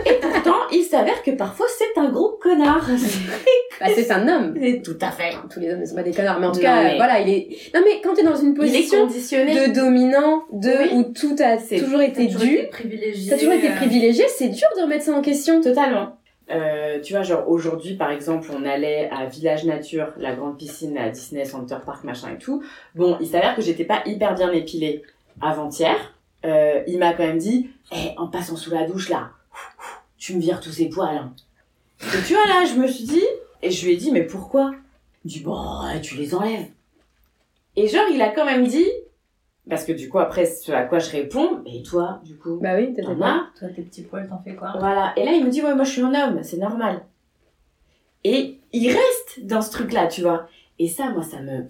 [0.03, 2.88] Et pourtant, il s'avère que parfois, c'est un gros connard.
[3.80, 4.55] bah, c'est un homme.
[4.59, 5.36] C'est tout à fait.
[5.53, 7.19] Tous les hommes ne sont pas des connards, mais en tout Non, cas, mais- voilà,
[7.19, 7.47] il est.
[7.75, 9.67] Non, mais quand t'es dans une position conditionné.
[9.67, 10.89] de dominant, de Oui.
[10.93, 13.30] où tout a toujours été dû, été privilégié.
[13.30, 15.61] t'as toujours été euh, privilégié, c'est dur de remettre ça en question.
[15.61, 16.16] Totalement.
[16.49, 20.97] Euh, tu vois, genre aujourd'hui, par exemple, on allait à Village Nature, la grande piscine
[20.97, 22.63] à Disney Center Park, machin et tout.
[22.95, 25.03] Bon, il s'avère que j'étais pas hyper bien épilée
[25.41, 25.95] avant-hier.
[26.45, 29.31] Euh, il m'a quand même dit, Eh, en passant sous la douche là,
[30.17, 31.17] tu me vires tous ces poils.
[31.17, 31.33] hein.
[32.01, 33.23] Et tu vois là, je me suis dit,
[33.61, 34.73] et je lui ai dit, mais pourquoi
[35.25, 35.57] Il dit, bon,
[36.01, 36.67] tu les enlèves.
[37.75, 38.87] Et genre, il a quand même dit,
[39.70, 42.76] parce que du coup, après, ce à quoi je réponds, et toi, du coup, Bah
[42.78, 45.13] oui, t'en as Toi, tes petits poils, t'en fais quoi voilà.
[45.18, 47.01] Et là, il me dit, ouais, moi, je suis un homme, c'est normal.
[48.24, 50.47] Et il reste dans ce truc-là, tu vois.
[50.80, 51.65] Et ça, moi, ça me...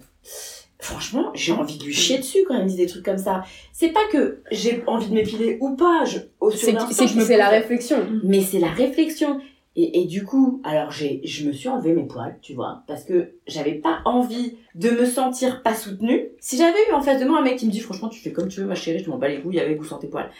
[0.80, 3.42] Franchement, j'ai envie de lui chier dessus quand il me dit des trucs comme ça.
[3.72, 6.04] C'est pas que j'ai envie de m'épiler ou pas.
[6.04, 6.18] Je,
[6.56, 8.06] C'est l'instant, c'est- je me c'est la réflexion.
[8.22, 9.40] mais c'est la réflexion.
[9.80, 13.04] Et, et du coup, alors j'ai, je me suis enlevé mes poils, tu vois, parce
[13.04, 16.30] que j'avais pas envie de me sentir pas soutenue.
[16.40, 18.32] Si j'avais eu en face de moi un mec qui me dit franchement tu fais
[18.32, 20.30] comme tu veux ma chérie, je m'en bats les couilles avec ou sans tes poils.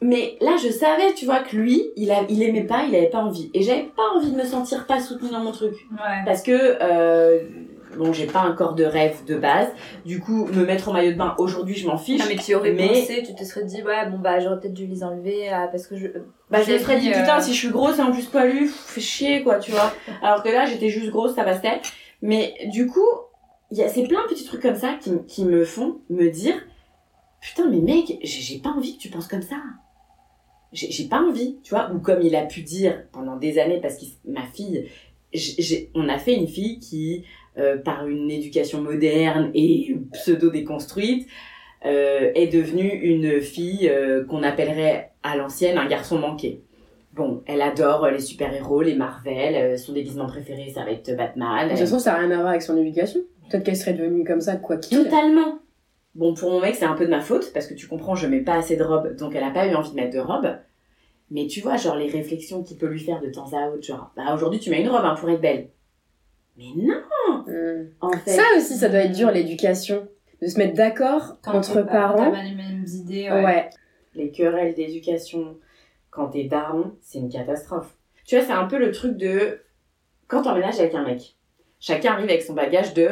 [0.00, 3.10] Mais là je savais, tu vois, que lui, il, a, il aimait pas, il avait
[3.10, 3.50] pas envie.
[3.54, 5.74] Et j'avais pas envie de me sentir pas soutenue dans mon truc.
[5.90, 6.22] Ouais.
[6.24, 7.40] Parce que, euh,
[7.96, 9.68] bon, j'ai pas un corps de rêve de base.
[10.04, 12.20] Du coup, me mettre en maillot de bain aujourd'hui, je m'en fiche.
[12.20, 14.74] Non, mais tu aurais Mais- pensé, tu te serais dit, ouais, bon, bah, j'aurais peut-être
[14.74, 16.06] dû les enlever euh, parce que je.
[16.50, 18.66] Bah, je me serais dit, putain, euh, si je suis grosse et en plus poilue,
[18.68, 19.92] fait chier, quoi, tu vois.
[20.22, 21.80] Alors que là, j'étais juste grosse, ça passait.
[22.22, 23.06] Mais du coup,
[23.70, 26.28] il y a, c'est plein de petits trucs comme ça qui, qui me font me
[26.30, 26.54] dire,
[27.40, 29.56] putain, mais mec, j'ai pas envie que tu penses comme ça.
[30.72, 31.90] J'ai pas envie, tu vois.
[31.92, 34.88] Ou comme il a pu dire pendant des années, parce que ma fille,
[35.94, 37.24] on a fait une fille qui,
[37.58, 41.28] euh, par une éducation moderne et pseudo-déconstruite,
[41.86, 46.62] euh, est devenue une fille euh, qu'on appellerait à l'ancienne un garçon manqué.
[47.12, 51.66] Bon, elle adore les super-héros, les Marvel, son déguisement préféré ça va être Batman.
[51.66, 53.20] De toute façon, ça n'a rien à voir avec son éducation.
[53.48, 55.04] Peut-être qu'elle serait devenue comme ça, quoi qu'il.
[55.04, 55.60] Totalement.
[56.14, 58.26] Bon, pour mon mec, c'est un peu de ma faute, parce que tu comprends, je
[58.26, 60.56] mets pas assez de robe, donc elle a pas eu envie de mettre de robe.
[61.30, 64.12] Mais tu vois, genre les réflexions qu'il peut lui faire de temps à autre, genre,
[64.16, 65.70] bah aujourd'hui tu mets une robe hein, pour être belle.
[66.56, 67.02] Mais non,
[68.00, 68.30] En fait.
[68.30, 70.06] Ça aussi, ça doit être dur, l'éducation.
[70.42, 72.30] De se mettre d'accord entre parents.
[72.30, 73.44] Pas les mêmes idées, Ouais.
[73.44, 73.70] ouais.
[74.14, 75.56] les querelles d'éducation
[76.10, 77.96] quand t'es daron, c'est une catastrophe.
[78.26, 79.60] Tu vois, c'est un peu le truc de
[80.28, 81.36] quand t'emménages avec un mec.
[81.80, 83.10] Chacun arrive avec son bagage de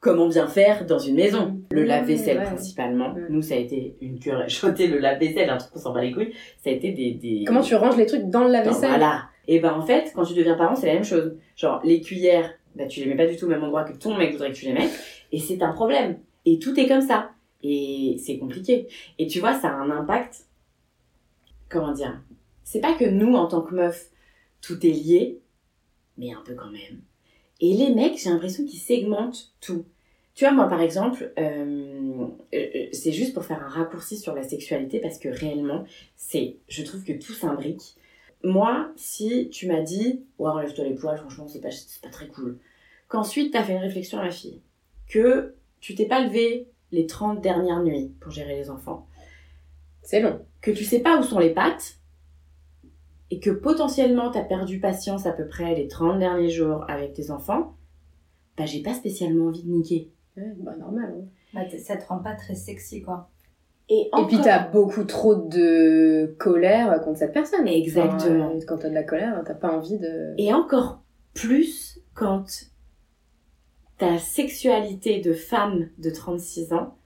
[0.00, 1.60] comment bien faire dans une maison.
[1.72, 2.44] Le Mmh, lave-vaisselle ouais.
[2.44, 3.12] principalement.
[3.14, 3.22] Ouais.
[3.30, 4.48] Nous, ça a été une querelle.
[4.50, 6.32] Jeter le lave-vaisselle, un truc qu'on s'en bat les couilles.
[6.62, 7.12] Ça a été des...
[7.12, 7.44] des...
[7.46, 8.88] Comment tu ranges les trucs dans le lave-vaisselle?
[8.90, 9.24] Voilà.
[9.48, 11.36] Et ben en fait, quand tu deviens parent, c'est la même chose.
[11.56, 14.16] Genre, les cuillères, bah, tu les mets pas du tout au même endroit que ton
[14.16, 14.98] mec voudrait que tu les mettes.
[15.32, 16.18] Et c'est un problème.
[16.44, 17.30] Et tout est comme ça.
[17.62, 18.88] Et c'est compliqué.
[19.18, 20.46] Et tu vois, ça a un impact.
[21.68, 22.22] Comment dire
[22.64, 24.10] C'est pas que nous, en tant que meufs,
[24.60, 25.40] tout est lié,
[26.16, 27.02] mais un peu quand même.
[27.60, 29.84] Et les mecs, j'ai l'impression qu'ils segmentent tout.
[30.34, 34.42] Tu vois, moi, par exemple, euh, euh, c'est juste pour faire un raccourci sur la
[34.42, 35.84] sexualité, parce que réellement,
[36.16, 37.96] c'est, je trouve que tout s'imbrique.
[38.42, 42.28] Moi, si tu m'as dit, ouais, enlève-toi les poils, franchement, c'est pas, c'est pas très
[42.28, 42.58] cool.
[43.08, 44.62] Qu'ensuite, t'as fait une réflexion à ma fille.
[45.08, 49.06] Que tu t'es pas levé les 30 dernières nuits pour gérer les enfants.
[50.02, 50.40] C'est long.
[50.60, 51.96] Que tu sais pas où sont les pattes.
[53.30, 57.30] Et que potentiellement t'as perdu patience à peu près les 30 derniers jours avec tes
[57.30, 57.76] enfants.
[58.56, 60.10] Bah, j'ai pas spécialement envie de niquer.
[60.36, 61.14] Ouais, bah, normal.
[61.16, 61.24] hein.
[61.52, 63.30] Bah, ça te rend pas très sexy, quoi.
[63.92, 67.66] Et, Et encore- puis t'as beaucoup trop de colère contre cette personne.
[67.66, 68.52] Exactement.
[68.54, 70.34] Enfin, quand t'as de la colère, t'as pas envie de.
[70.38, 71.02] Et encore
[71.34, 72.44] plus quand
[73.98, 76.96] ta sexualité de femme de 36 ans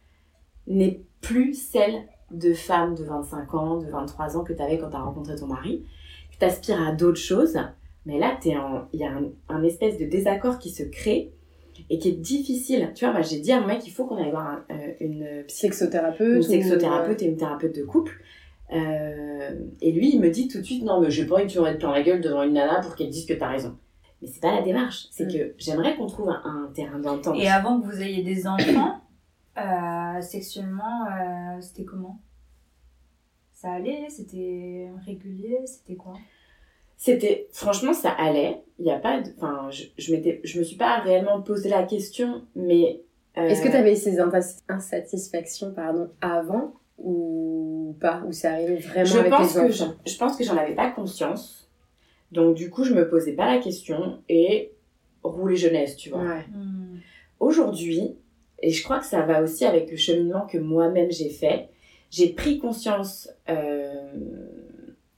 [0.67, 4.91] n'est plus celle de femme de 25 ans, de 23 ans que tu avais quand
[4.91, 5.85] tu as rencontré ton mari.
[6.31, 7.59] Tu t'aspires à d'autres choses,
[8.07, 11.33] mais là, t'es en- il y a un, un espèce de désaccord qui se crée
[11.91, 12.93] et qui est difficile.
[12.95, 14.93] Tu vois, moi j'ai dit à mon mec, il faut qu'on aille voir un- euh,
[15.01, 16.29] une Sexothérapeute.
[16.35, 18.21] une ou- sexothérapeute et une thérapeute de couple.
[18.73, 19.51] Euh,
[19.81, 21.59] et lui, il me dit tout de suite, non, mais j'ai pas envie que tu
[21.59, 23.77] m'en plein la gueule devant une nana pour qu'elle dise que t'as raison.
[24.23, 25.07] Mais c'est pas la démarche.
[25.11, 25.33] C'est Mm.
[25.33, 27.37] que j'aimerais qu'on trouve un, un terrain d'entente.
[27.39, 29.01] Et avant que vous ayez des enfants,
[29.59, 32.19] euh, sexuellement, euh, c'était comment?
[33.53, 34.09] Ça allait?
[34.09, 35.59] C'était régulier?
[35.67, 36.15] C'était quoi?
[36.97, 38.63] C'était, franchement, ça allait.
[38.79, 41.69] Il y a pas de, enfin, je, je m'étais, je me suis pas réellement posé
[41.69, 43.01] la question, mais.
[43.39, 48.23] euh, Est-ce que t'avais ces intas- insatisfactions pardon, avant ou pas?
[48.27, 49.95] Ou c'est arrivé vraiment je avec pense les que enfants?
[50.05, 51.69] je, je pense que j'en avais pas conscience.
[52.33, 54.73] Donc, du coup, je me posais pas la question et
[55.23, 56.23] rouler jeunesse, tu vois.
[56.23, 56.45] Ouais.
[56.53, 56.99] Hmm.
[57.41, 58.17] aujourd'hui,
[58.61, 61.69] et je crois que ça va aussi avec le cheminement que moi-même j'ai fait,
[62.11, 64.13] j'ai pris conscience euh,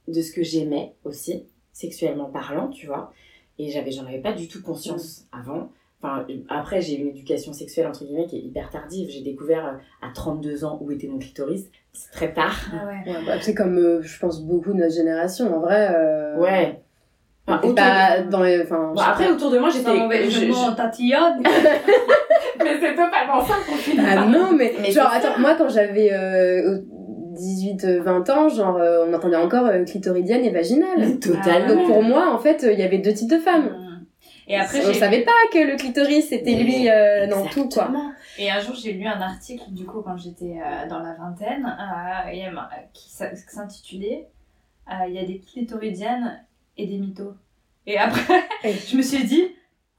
[0.09, 1.45] de ce que j'aimais aussi,
[1.81, 3.13] sexuellement parlant, tu vois.
[3.59, 5.69] Et j'avais, j'en avais pas du tout conscience avant.
[6.03, 9.09] Enfin, après, j'ai eu une éducation sexuelle, entre guillemets, qui est hyper tardive.
[9.11, 9.73] J'ai découvert euh,
[10.07, 11.65] à 32 ans où était mon clitoris.
[11.93, 12.55] C'est très tard.
[12.73, 13.13] Ah ouais.
[13.13, 15.55] Ouais, bah, c'est comme, euh, je pense, beaucoup de notre génération.
[15.57, 16.81] En vrai, euh, Ouais.
[17.49, 18.63] Enfin, t'es autour pas de- dans les.
[18.63, 19.95] Enfin, Bon, après, autour de moi, j'étais...
[19.97, 21.43] Mauvais je- je- tatillonne.
[22.59, 26.11] Mais c'est totalement ça qu'on finit Ah non, mais, Mais genre, attends, moi quand j'avais
[26.13, 26.81] euh,
[27.37, 31.19] 18-20 ans, genre, euh, on entendait encore euh, clitoridienne et vaginale.
[31.21, 31.75] Totalement.
[31.75, 33.87] Donc pour moi, en fait, euh, il y avait deux types de femmes.
[34.49, 37.91] Et après, on savait pas que le clitoris c'était lui euh, dans tout, quoi.
[38.39, 41.67] Et un jour, j'ai lu un article, du coup, quand j'étais euh, dans la vingtaine,
[41.67, 42.47] euh, et
[42.93, 44.29] qui s'intitulait
[45.09, 46.45] Il y a des clitoridiennes
[46.77, 47.35] et des mythos.
[47.87, 49.49] Et après, je me suis dit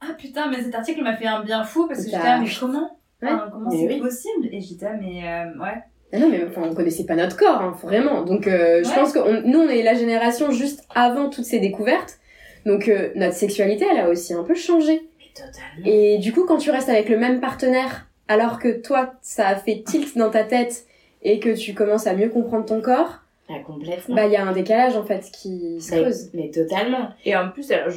[0.00, 2.48] ah putain, mais cet article m'a fait un bien fou parce que j'étais là, mais
[2.58, 2.98] comment?
[3.20, 3.32] Ouais.
[3.32, 3.98] Enfin, Comment c'est oui.
[3.98, 4.48] possible?
[4.52, 5.24] Et j'étais là, mais
[5.60, 5.82] ouais.
[6.12, 8.22] Ah non, mais enfin, on connaissait pas notre corps, hein, vraiment.
[8.22, 11.60] Donc, euh, je pense que on- nous, on est la génération juste avant toutes ces
[11.60, 12.18] découvertes.
[12.64, 15.02] Donc, euh, notre sexualité, elle a aussi un peu changé.
[15.18, 15.84] Mais totalement.
[15.84, 19.56] Et du coup, quand tu restes avec le même partenaire, alors que toi, ça a
[19.56, 20.86] fait tilt dans ta tête
[21.22, 24.14] et que tu commences à mieux comprendre ton corps, Ah, complètement.
[24.14, 26.30] bah, il y a un décalage, en fait, qui se mais, creuse.
[26.32, 27.10] mais totalement.
[27.24, 27.90] Et en plus, alors,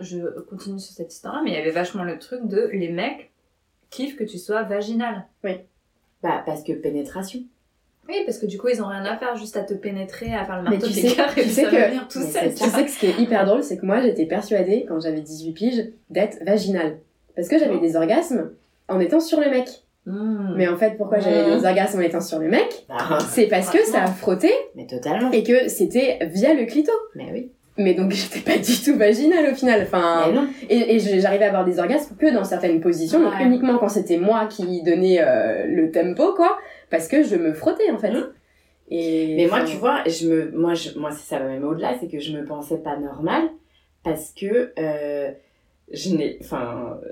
[0.00, 3.30] je, continue sur cette histoire-là, mais il y avait vachement le truc de les mecs
[3.90, 5.26] kiffent que tu sois vaginal.
[6.22, 7.40] Bah, parce que pénétration.
[8.08, 10.44] Oui, parce que du coup, ils ont rien à faire, juste à te pénétrer, à
[10.44, 12.22] faire le Mais marteau tu sais- cœurs, et tu sais ça que- va venir tout
[12.22, 12.54] seul.
[12.54, 15.20] Tu sais que ce qui est hyper drôle, c'est que moi, j'étais persuadée, quand j'avais
[15.20, 16.98] 18 piges, d'être vaginale.
[17.36, 18.50] Parce que j'avais des orgasmes
[18.88, 19.68] en étant sur le mec.
[20.06, 20.54] Mmh.
[20.56, 21.58] Mais en fait, pourquoi j'avais Mmh.
[21.60, 24.86] des orgasmes en étant sur le mec Bah, C'est parce que ça a frotté mais
[24.86, 25.30] totalement.
[25.32, 26.92] et que c'était via le clito.
[27.14, 27.50] Mais oui.
[27.76, 29.82] Mais donc j'étais pas du tout vaginale au final.
[29.82, 30.46] Enfin, Mais non.
[30.70, 33.44] et, et j'arrivais à avoir des orgasmes que dans certaines positions, donc Ouais.
[33.44, 36.56] uniquement quand c'était moi qui donnais euh, le tempo, quoi,
[36.90, 38.12] parce que je me frottais en fait.
[38.90, 42.08] Et Mais moi, tu vois, je me, moi, je, moi, ça va même au-delà, c'est
[42.08, 43.50] que je me pensais pas normale
[44.02, 45.30] parce que euh,
[45.92, 47.08] je n'ai, enfin, euh,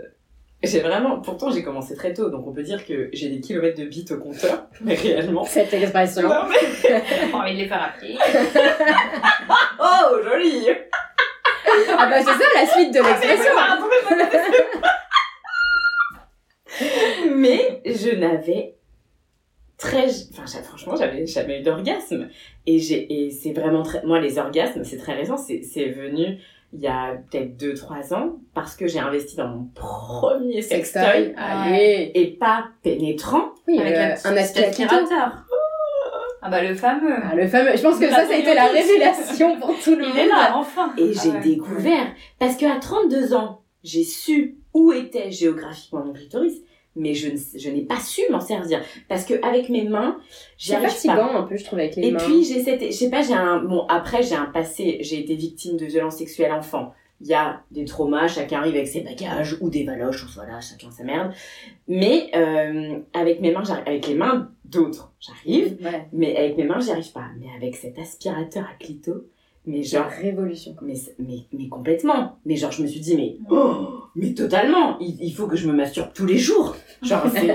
[0.62, 3.78] j'ai vraiment, pourtant j'ai commencé très tôt, donc on peut dire que j'ai des kilomètres
[3.78, 5.44] de bits au compteur, mais réellement.
[5.44, 6.22] cette expression.
[6.28, 8.16] Non, mais- envie de les faire appeler.
[9.78, 10.68] Oh, joli
[11.98, 13.52] ah bah c'est ça la suite de l'expression.
[14.10, 14.24] Mais
[14.80, 14.92] pas-
[17.34, 18.75] Mais je n'avais
[19.78, 22.28] très, enfin, franchement, j'avais jamais eu d'orgasme.
[22.66, 26.38] Et j'ai, et c'est vraiment très, moi, les orgasmes, c'est très récent, c'est, c'est venu
[26.72, 31.32] il y a peut-être 2-3 ans, parce que j'ai investi dans mon premier sextoy.
[31.36, 32.10] Allez.
[32.14, 33.52] et pas pénétrant.
[33.68, 35.44] Oui, Avec euh, un aspirateur.
[36.42, 37.14] Ah bah le fameux.
[37.24, 37.76] Ah, le fameux.
[37.76, 40.16] Je pense que ça, ça a été la révélation pour tout le monde.
[40.16, 40.92] Est là, enfin.
[40.98, 41.40] Et Ah j'ai ouais.
[41.40, 42.06] découvert,
[42.38, 46.60] parce qu'à 32 ans, j'ai su où était géographiquement mon clitoris,
[46.96, 48.82] mais je, je n'ai pas su m'en servir.
[49.08, 50.18] Parce que avec mes mains,
[50.58, 51.38] j'y C'est arrive fatigant pas.
[51.38, 52.18] un peu, je trouve, avec les Et mains.
[52.18, 55.34] puis, j'ai cette, je sais pas, j'ai un, bon, après, j'ai un passé, j'ai été
[55.36, 56.92] victime de violences sexuelles enfant.
[57.22, 60.90] Il y a des traumas, chacun arrive avec ses bagages, ou des valoches, voilà, chacun
[60.90, 61.32] sa merde.
[61.88, 66.64] Mais, euh, avec mes mains, j'arrive, avec les mains d'autres, j'arrive, Ouais, mais avec mes
[66.64, 67.24] mains, j'y arrive pas.
[67.40, 69.24] Mais avec cet aspirateur à clito,
[69.64, 70.76] mais genre genre, révolution.
[70.82, 72.38] mais, mais, mais complètement.
[72.44, 74.98] Mais genre, je me suis dit, mais, oh, mais totalement.
[75.00, 76.76] Il, il faut que je me masturbe tous les jours.
[77.02, 77.46] Genre, c'est,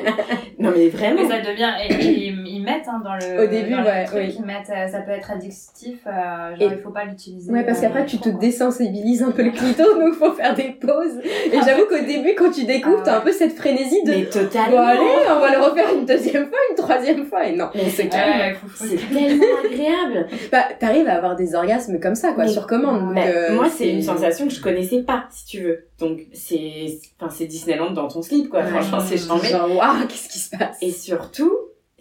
[0.59, 1.21] non mais vraiment.
[1.23, 1.73] Mais ça devient.
[1.89, 2.31] Et, et
[2.62, 3.43] ils, mettent hein, dans le.
[3.43, 4.36] Au début, dans le ouais, truc, oui.
[4.39, 5.99] Ils mettent, euh, ça peut être addictif.
[6.07, 6.12] euh,
[6.55, 7.51] genre, Et- il faut pas l'utiliser.
[7.51, 8.39] Ouais, parce euh, qu'après, tu te quoi.
[8.39, 11.20] désensibilises un peu le clito, donc faut faire des pauses.
[11.51, 14.24] Et j'avoue qu'au début, quand tu découvres, Ah t'as un peu cette frénésie de Mais
[14.24, 14.82] Bon, totalement.
[14.82, 14.99] allez,
[15.30, 17.45] on va le refaire une deuxième fois, une troisième fois.
[17.47, 18.39] Et non, on se calme.
[18.39, 20.28] Ouais, C'est tellement agréable.
[20.51, 22.99] Bah, t'arrives à avoir des orgasmes comme ça, quoi, Mais- sur commande.
[23.07, 25.86] donc, Bah, euh, moi, c'est une sensation que je connaissais pas, si tu veux.
[25.99, 28.62] Donc, c'est, enfin, c'est Disneyland dans ton slip, quoi.
[28.62, 28.68] Ouais.
[28.68, 29.47] Franchement, c'est chambé.
[29.47, 30.78] Genre, waouh, qu'est-ce qui se passe?
[30.82, 31.51] Et surtout,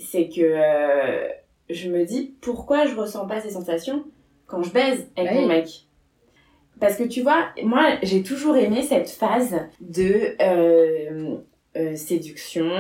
[0.00, 1.28] c'est que euh,
[1.68, 4.04] je me dis pourquoi je ressens pas ces sensations
[4.46, 5.42] quand je baise avec Bah oui.
[5.42, 5.86] mon mec?
[6.80, 11.36] Parce que tu vois, moi, j'ai toujours aimé cette phase de euh,
[11.76, 12.70] euh, séduction,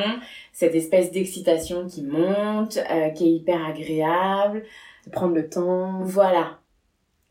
[0.52, 2.78] cette espèce d'excitation qui monte,
[3.14, 4.64] qui est hyper agréable.
[5.06, 6.00] De prendre le temps.
[6.02, 6.58] Voilà.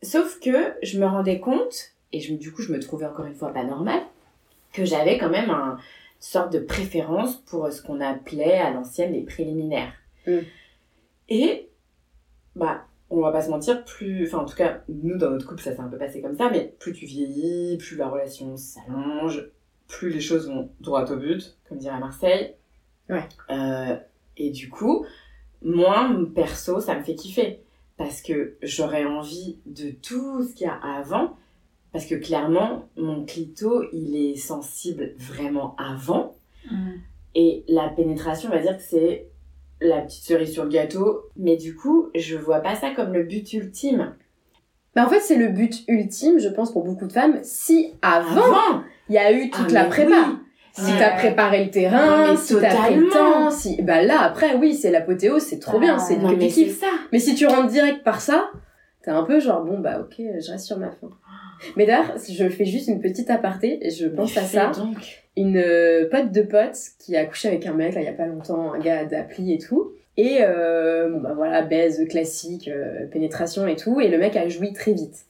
[0.04, 3.36] Sauf que je me rendais compte, et je, du coup je me trouvais encore une
[3.36, 4.02] fois pas normale,
[4.72, 5.78] que j'avais quand même un,
[6.20, 9.94] sorte de préférence pour ce qu'on appelait à l'ancienne les préliminaires.
[10.28, 10.40] Mm.
[11.30, 11.70] Et,
[12.56, 15.62] bah, on va pas se mentir, plus, enfin en tout cas, nous dans notre couple
[15.62, 19.50] ça s'est un peu passé comme ça, mais plus tu vieillis, plus la relation s'allonge,
[19.88, 22.56] plus les choses vont droit au but, comme dirait Marseille.
[23.10, 23.28] Ouais.
[23.50, 23.96] Euh,
[24.38, 25.06] et du coup,
[25.62, 27.64] moi, perso, ça me fait kiffer.
[27.98, 31.36] Parce que j'aurais envie de tout ce qu'il y a avant.
[31.92, 36.36] Parce que clairement, mon clito, il est sensible vraiment avant.
[36.70, 36.92] Mm.
[37.36, 39.28] Et la pénétration, on va dire que c'est
[39.82, 41.24] la petite cerise sur le gâteau.
[41.36, 44.14] Mais du coup, je vois pas ça comme le but ultime.
[44.96, 47.40] Bah, en fait, c'est le but ultime, je pense, pour beaucoup de femmes.
[47.44, 50.12] Si avant, il y a eu toute Ah, la mais prépa.
[50.30, 50.36] oui.
[50.74, 51.00] Si Ouais.
[51.00, 54.56] t'as préparé le terrain, Non, mais si t'as pris le temps, si, bah là, après,
[54.56, 56.80] oui, c'est l'apothéose, c'est trop Ah, bien, c'est que mais du c'est kiff.
[56.80, 56.88] ça.
[57.12, 58.50] Mais si tu rentres direct par ça,
[59.04, 61.10] t'es un peu genre, bon, bah, ok, je reste sur ma faim.
[61.76, 64.72] Mais d'ailleurs, je fais juste une petite aparté, et je pense à ça.
[64.72, 65.24] donc.
[65.38, 68.14] Une euh, pote de pote qui a couché avec un mec, là, il y a
[68.14, 69.92] pas longtemps, un gars d'appli et tout.
[70.18, 74.02] Et, euh, bon, bah voilà, baise classique, euh, pénétration et tout.
[74.02, 75.26] Et le mec a joui très vite.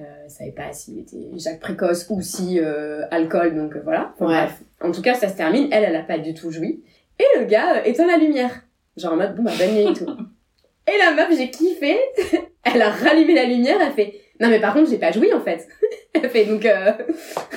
[0.00, 4.12] Euh, il savait pas s'il était Jacques précoce ou si euh, alcool, donc euh, voilà.
[4.14, 4.46] Enfin, Ouais.
[4.46, 4.62] bref.
[4.80, 5.68] En tout cas, ça se termine.
[5.70, 6.82] Elle, elle a pas du tout joui.
[7.20, 8.62] Et le gars éteint la lumière.
[8.96, 10.06] Genre en mode, bon, bah, bonne nuit et tout.
[10.88, 11.96] et la meuf, j'ai kiffé.
[12.64, 15.40] elle a rallumé la lumière, elle fait, Non, mais par contre, j'ai pas joui en
[15.40, 15.68] fait.
[16.14, 16.92] Elle fait donc, euh,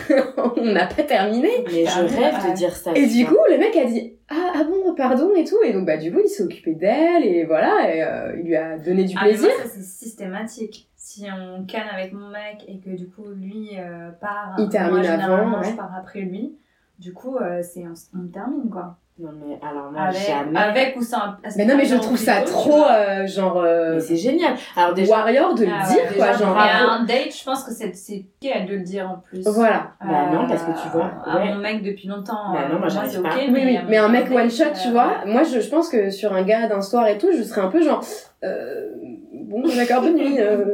[0.55, 1.49] on n'a pas terminé.
[1.65, 2.91] Mais je rêve de dire ça.
[2.95, 5.57] Et du coup, le mec a dit ah, ah bon, pardon et tout.
[5.65, 8.55] Et donc, bah, du coup, il s'est occupé d'elle et voilà, et, euh, il lui
[8.55, 9.49] a donné du Ah, mais plaisir.
[9.49, 10.89] moi, ça c'est systématique.
[10.95, 14.95] Si on canne avec mon mec et que du coup lui euh, part, Il termine
[14.95, 15.71] moi, généralement, avant, ouais.
[15.71, 16.57] je pars après lui.
[16.97, 18.97] Du coup, euh, c'est on, on termine quoi.
[19.17, 20.59] Non, mais alors moi, Avec, jamais.
[20.59, 21.35] avec ou sans.
[21.55, 24.55] mais non, mais je trouve ça trop, euh, genre, euh, Mais c'est génial.
[24.75, 26.27] Alors déjà, warrior de le Ah ouais, dire, quoi.
[26.31, 26.89] déjà, Genre, Et à bravo.
[27.01, 29.41] un date, je pense que c'est c'est elle de le dire en plus.
[29.47, 29.91] voilà.
[30.03, 31.45] Bah non, parce que tu vois, À ouais.
[31.47, 32.51] mon mec depuis longtemps.
[32.51, 33.25] Bah non, moi, euh, c'est ok.
[33.37, 35.21] Oui, oui, mais un mec one shot, tu euh, vois.
[35.25, 37.69] Moi, je, je pense que sur un gars d'un soir et tout, je serais un
[37.69, 38.03] peu genre,
[38.43, 38.89] euh,
[39.31, 40.41] bon, d'accord, bonne nuit.
[40.41, 40.65] euh,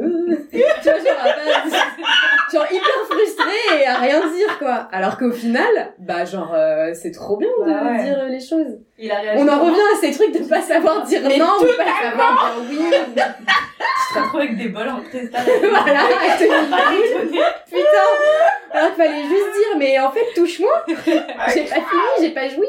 [0.50, 1.32] tu vois, genre,
[2.52, 4.88] genre hyper frustré et à rien dire, quoi.
[4.92, 8.04] Alors qu'au final, bah, genre, euh, c'est trop bien de Bah ouais.
[8.04, 8.78] dire les choses.
[8.98, 11.46] Il a réagi On en revient à ces trucs de pas savoir dire Mais non
[11.60, 12.96] ou pas savoir dire oui.
[14.08, 15.42] Tu te retrouves avec des bols en cristal.
[15.70, 16.00] voilà,
[17.66, 17.86] putain.
[18.72, 20.84] Alors fallait juste dire, mais en fait, touche-moi.
[20.88, 21.04] J'ai
[21.64, 21.82] pas fini,
[22.20, 22.66] j'ai pas joui.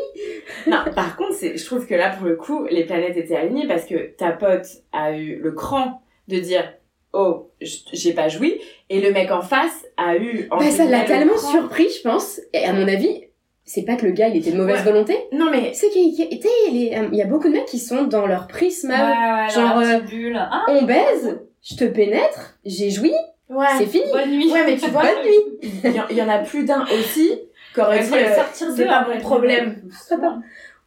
[0.68, 3.68] Non, par contre, c'est, je trouve que là, pour le coup, les planètes étaient alignées
[3.68, 6.74] parce que ta pote a eu le cran de dire
[7.14, 8.60] Oh, j'ai pas joui.
[8.90, 10.48] Et le mec en face a eu.
[10.50, 12.42] Bah, ça l'a tellement surpris, je pense.
[12.54, 13.22] Et à mon avis,
[13.66, 14.92] c'est pas que le gars, il était de mauvaise Ouais.
[14.92, 15.16] volonté.
[15.32, 15.74] Non, mais.
[15.74, 18.04] C'est qu'il y, sais, il y a- il y a beaucoup de mecs qui sont
[18.04, 18.90] dans leur prisme.
[18.90, 20.38] Ouais, ouais, Genre, genre, euh, bulle.
[20.40, 23.14] Ah, On baise, je te pénètre, j'ai joui,
[23.50, 23.66] Ouais.
[23.78, 24.06] c'est fini.
[24.12, 24.52] bonne nuit.
[24.52, 25.70] Ouais, mais tu vois, Bonne nuit.
[25.84, 27.32] il y, en- il y en a plus d'un aussi
[27.76, 29.84] qui aurait Il dit euh, sortir c'est pas mon problème.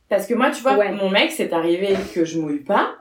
[0.08, 0.92] Parce que moi, tu vois, Ouais.
[0.92, 2.96] mon mec, c'est arrivé que je mouille pas.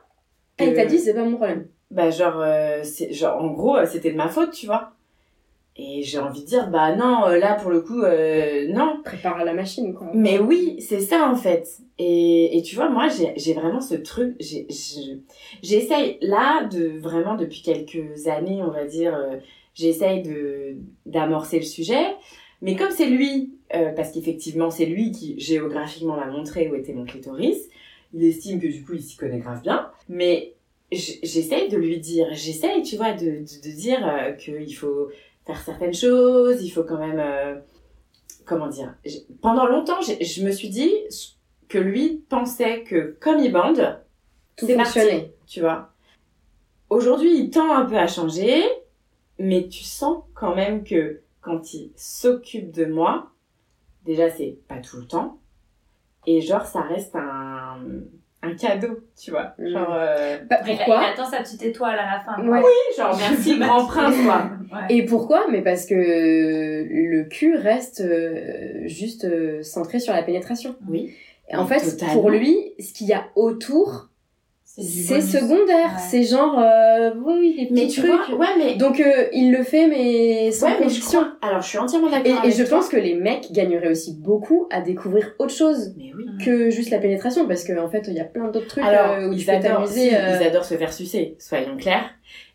[0.60, 1.68] Et il que- t'a dit, c'est pas mon problème.
[1.96, 4.92] Bah, genre, euh, genre, en gros, euh, c'était de ma faute, tu vois.
[5.78, 9.02] Et j'ai envie de dire, bah non, euh, là, pour le coup, euh, non.
[9.04, 10.12] Prépare la machine, quoi.
[10.14, 11.80] Mais oui, c'est ça, en fait.
[11.98, 14.36] Et, et tu vois, moi, j'ai, vraiment ce truc,
[15.64, 19.38] j'essaye, là, de, vraiment, depuis quelques années, on va dire, euh,
[19.74, 20.76] j'essaye de,
[21.06, 22.06] d'amorcer le sujet.
[22.62, 26.94] Mais comme c'est lui, euh, parce qu'effectivement, c'est lui qui, géographiquement, m'a montré où était
[26.94, 27.70] mon clitoris,
[28.14, 29.90] il estime que, du coup, il s'y connaît grave bien.
[30.08, 30.55] Mais
[30.96, 35.10] j'essaye de lui dire, j'essaye, tu vois, de, de, de dire euh, qu'il faut
[35.46, 37.20] faire certaines choses, il faut quand même...
[37.20, 37.56] euh,
[38.46, 38.96] comment dire
[39.42, 40.92] Pendant longtemps, je me suis dit
[41.68, 44.00] que lui pensait que comme il bande,
[44.56, 45.34] Tout parti, fonctionnait.
[45.48, 45.92] tu vois.
[46.90, 48.62] Aujourd'hui, il tend un peu à changer,
[49.40, 53.32] mais tu sens quand même que quand il s'occupe de moi,
[54.06, 55.40] déjà c'est pas tout le temps,
[56.28, 57.80] et genre ça reste un,
[58.46, 59.54] un cadeau, tu vois.
[59.58, 59.68] Mm.
[59.70, 62.42] Genre, euh, Bah, pourquoi Il attend sa petite étoile à la fin.
[62.48, 62.62] Ouais.
[62.98, 64.50] genre merci grand prince, quoi.
[64.72, 64.96] Ouais.
[64.96, 65.46] Et pourquoi?
[65.52, 70.76] Mais parce que le cul reste euh, juste euh, centré sur la pénétration.
[70.90, 71.14] Oui.
[71.50, 72.14] Et en Mais fait, totalement.
[72.14, 74.10] pour lui, ce qu'il y a autour,
[74.84, 75.86] c'est secondaire.
[75.86, 76.02] Ouais.
[76.10, 78.12] C'est genre, euh, oui, les petits Mais tu trucs.
[78.30, 78.76] vois, ouais, mais...
[78.76, 81.34] Donc euh, il le fait, mais sans ouais, mais je crois...
[81.42, 82.78] Alors, je suis entièrement d'accord Et, je toi.
[82.80, 86.26] pense que les mecs gagneraient aussi beaucoup à découvrir autre chose Mais oui.
[86.44, 89.28] que juste la pénétration, parce qu'en fait, il y a plein d'autres trucs Alors, euh,
[89.30, 92.10] où tu ils peux adorent, si, euh, ils adorent se faire sucer, soyons clairs.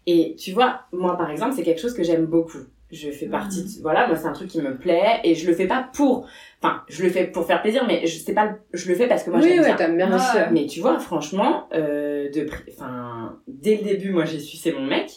[0.06, 2.58] Et tu vois, moi par exemple, c'est quelque chose que j'aime beaucoup.
[2.90, 5.54] Je fais partie, de- voilà, moi c'est un truc qui me plaît et je le
[5.54, 6.26] fais pas pour,
[6.60, 9.22] enfin, je le fais pour faire plaisir, mais je sais pas, je le fais parce
[9.22, 9.88] que moi oui, j'aime ouais, bien.
[10.08, 10.36] bien aussi.
[10.50, 15.10] Mais tu vois, franchement, euh, de, enfin, dès le début, moi j'ai sucé mon mec.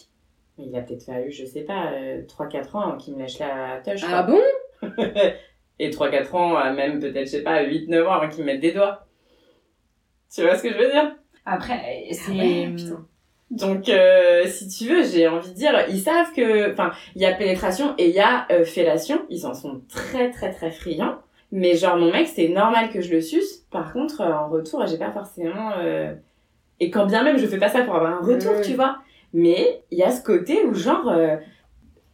[0.58, 3.80] Il a peut-être fallu, je sais pas, euh, 3-4 ans avant qu'il me lâche la
[3.84, 4.02] touche.
[4.08, 4.34] Ah quoi.
[4.82, 4.88] bon?
[5.80, 8.60] Et 3-4 ans, euh, même peut-être, je sais pas, 8-9 ans avant qu'il me mette
[8.60, 9.06] des doigts.
[10.32, 11.16] Tu vois ce que je veux dire?
[11.44, 12.32] Après, c'est.
[12.32, 13.06] Ah ouais, putain.
[13.50, 17.26] Donc, euh, si tu veux, j'ai envie de dire, ils savent que, enfin, il y
[17.26, 19.26] a pénétration et il y a euh, fellation.
[19.28, 21.18] Ils en sont très, très, très friands.
[21.52, 23.58] Mais genre, mon mec, c'est normal que je le suce.
[23.70, 25.72] Par contre, euh, en retour, j'ai pas forcément.
[25.78, 26.14] euh,
[26.80, 28.62] Et quand bien même, je fais pas ça pour avoir un retour, Mm.
[28.62, 28.98] tu vois.
[29.32, 31.36] Mais il y a ce côté où, genre, euh,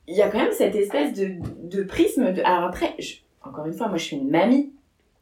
[0.09, 1.33] il y a quand même cette espèce de,
[1.65, 2.33] de prisme.
[2.33, 2.43] De...
[2.43, 4.73] Alors après, je- encore une fois, moi, je suis une mamie,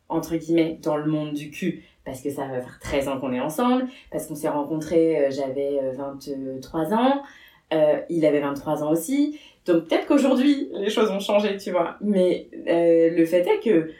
[0.09, 1.84] entre guillemets, dans le monde du cul.
[2.05, 5.30] Parce que ça va faire 13 ans qu'on est ensemble parce qu'on s'est rencontrés, euh,
[5.30, 7.22] j'avais euh, 23 ans,
[7.74, 9.39] euh, il avait 23 ans aussi.
[9.66, 11.97] Donc peut-être qu'aujourd'hui, les choses ont changé, tu vois.
[12.01, 13.91] Mais euh, le fait est que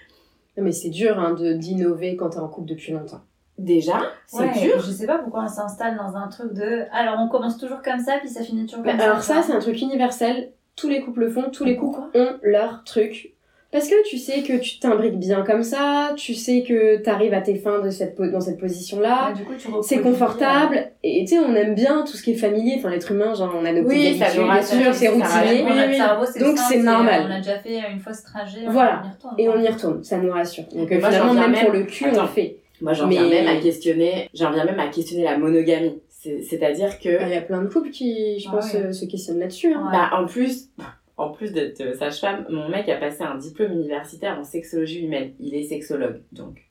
[0.57, 3.20] Non, Mais c'est dur hein, de d'innover quand t'es en couple depuis longtemps.
[3.59, 4.80] Déjà, c'est Ouais, dur.
[4.80, 6.84] Je sais pas pourquoi on s'installe dans un truc de.
[6.92, 9.36] Alors on commence toujours comme ça, puis ça finit toujours Mais comme alors ça.
[9.36, 10.50] ça, c'est un truc universel.
[10.76, 13.32] Tous les couples le font, tous les couples ont leur truc.
[13.70, 17.42] Parce que tu sais que tu t'imbriques bien comme ça, tu sais que t'arrives à
[17.42, 19.28] tes fins de cette po- dans cette position-là.
[19.28, 22.30] Ouais, du coup, tu C'est confortable et tu sais on aime bien tout ce qui
[22.30, 24.78] est familier enfin l'être humain genre on a nos Oui, petites ça nous habitudes, rassure,
[24.78, 25.96] bien sûr, c'est ça euh, routinier notre oui.
[25.96, 27.24] cerveau, Donc, c'est normal.
[27.28, 29.02] On a déjà fait une fois ce trajet, on Voilà.
[29.04, 29.34] y retourne.
[29.36, 31.82] et on y retourne ça nous rassure donc euh, Moi, finalement même, même- pour le
[31.82, 34.89] cul on le fait Moi, j'en Mais- viens même à questionner, j'en viens même à
[34.89, 36.01] questionner la monogamie.
[36.09, 38.81] C'est- C'est-à-dire que, Il y a plein de couples qui, je Ah pense, ouais.
[38.87, 39.72] euh, se questionnent là-dessus.
[39.72, 39.85] hein.
[39.87, 39.93] Ouais.
[39.93, 40.68] bah, en plus,
[41.16, 45.33] en plus d'être euh, sage-femme, mon mec a passé un diplôme universitaire en sexologie humaine.
[45.41, 46.68] Il est sexologue, donc.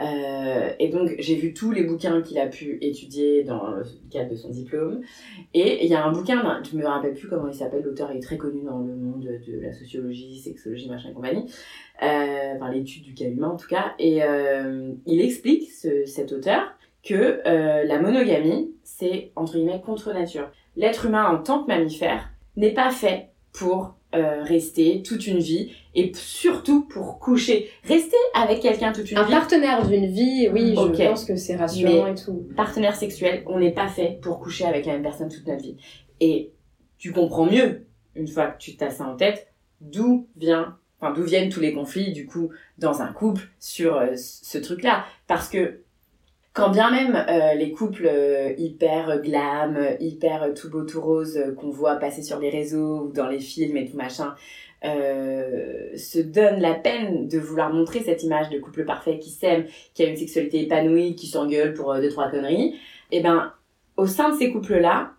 [0.00, 4.30] Euh, et donc, j'ai vu tous les bouquins qu'il a pu étudier dans le cadre
[4.30, 5.00] de son diplôme.
[5.54, 8.10] Et il y a un bouquin, d'un- je me rappelle plus comment il s'appelle, l'auteur
[8.10, 11.44] est très connu dans le monde de la sociologie, sexologie, machin et compagnie.
[12.02, 13.94] Euh, enfin, l'étude du cas humain en tout cas.
[13.98, 16.62] Et euh, il explique, ce, cet auteur,
[17.02, 20.50] que euh, la monogamie, c'est entre guillemets contre nature.
[20.76, 25.72] L'être humain en tant que mammifère n'est pas fait pour euh, rester toute une vie
[25.94, 27.70] et surtout pour coucher.
[27.84, 31.54] Rester avec quelqu'un toute une Un vie, partenaire d'une vie, oui, je pense que c'est
[31.54, 32.48] rassurant et tout.
[32.56, 35.76] partenaire sexuel, on n'est pas fait pour coucher avec la même personne toute notre vie.
[36.18, 36.52] Et
[36.98, 37.86] tu comprends mieux,
[38.16, 41.72] une fois que tu t'as ça en tête, d'où vient, enfin d'où viennent tous les
[41.72, 45.04] conflits du coup dans un couple sur euh, ce truc-là.
[45.28, 45.82] Parce que
[46.52, 51.54] quand bien même euh, les couples euh, hyper glam, hyper tout beau tout rose euh,
[51.54, 54.34] qu'on voit passer sur les réseaux ou dans les films et tout machin,
[54.82, 60.02] se donnent la peine de vouloir montrer cette image de couple parfait qui s'aime, qui
[60.02, 62.76] a une sexualité épanouie, qui s'engueule pour deux trois conneries,
[63.10, 63.52] et ben
[63.98, 65.12] au sein de ces couples-là,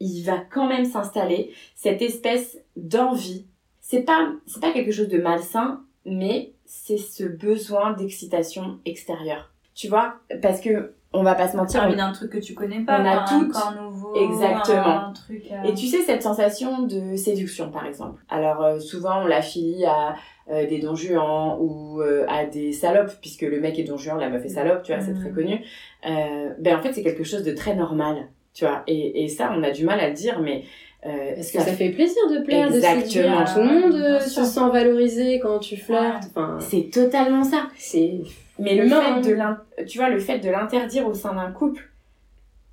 [0.00, 3.46] il va quand même s'installer cette espèce d'envie.
[3.82, 9.52] C'est pas c'est pas quelque chose de malsain, mais c'est ce besoin d'excitation extérieure.
[9.78, 12.80] Tu vois Parce que on va pas se mentir, Terminer un truc que tu connais
[12.80, 15.06] pas, On a un toutes- corps nouveau, Exactement.
[15.08, 15.42] un truc.
[15.50, 18.20] euh, Et tu sais, cette sensation de séduction, par exemple.
[18.28, 20.16] Alors, euh, souvent, on la filie à
[20.50, 24.18] euh, des dons juans ou euh, à des salopes, puisque le mec est don juan,
[24.18, 25.64] la meuf est salope, tu vois, c'est très connu.
[26.06, 28.82] Euh, ben, en fait, c'est quelque chose de très normal, tu vois.
[28.86, 30.64] Et, et ça, on a du mal à le dire, mais...
[31.06, 33.46] euh, Parce que ça fait plaisir de plaire, de Exactement.
[33.46, 33.54] séduire.
[33.54, 36.24] Tout le monde se sent valorisé quand tu flirtes.
[36.34, 37.68] Enfin, C'est totalement ça.
[37.78, 38.20] c'est...
[38.58, 41.90] Mais le fait de tu vois, le fait de l'interdire au sein d'un couple,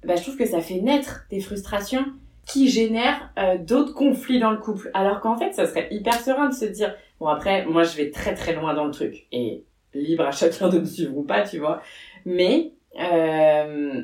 [0.03, 2.05] bah, je trouve que ça fait naître des frustrations
[2.45, 4.91] qui génèrent euh, d'autres conflits dans le couple.
[4.93, 8.11] Alors qu'en fait, ça serait hyper serein de se dire, bon après, moi je vais
[8.11, 9.63] très très loin dans le truc et
[9.93, 11.81] libre à chacun de me suivre ou pas, tu vois.
[12.25, 14.03] Mais euh...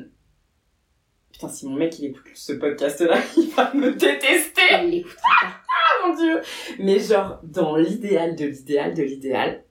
[1.32, 4.62] putain, si mon mec il écoute ce podcast-là, il va me détester.
[4.70, 5.46] Elle l'écoute pas.
[5.46, 6.40] Ah, mon dieu
[6.80, 9.61] Mais genre, dans l'idéal de l'idéal de l'idéal,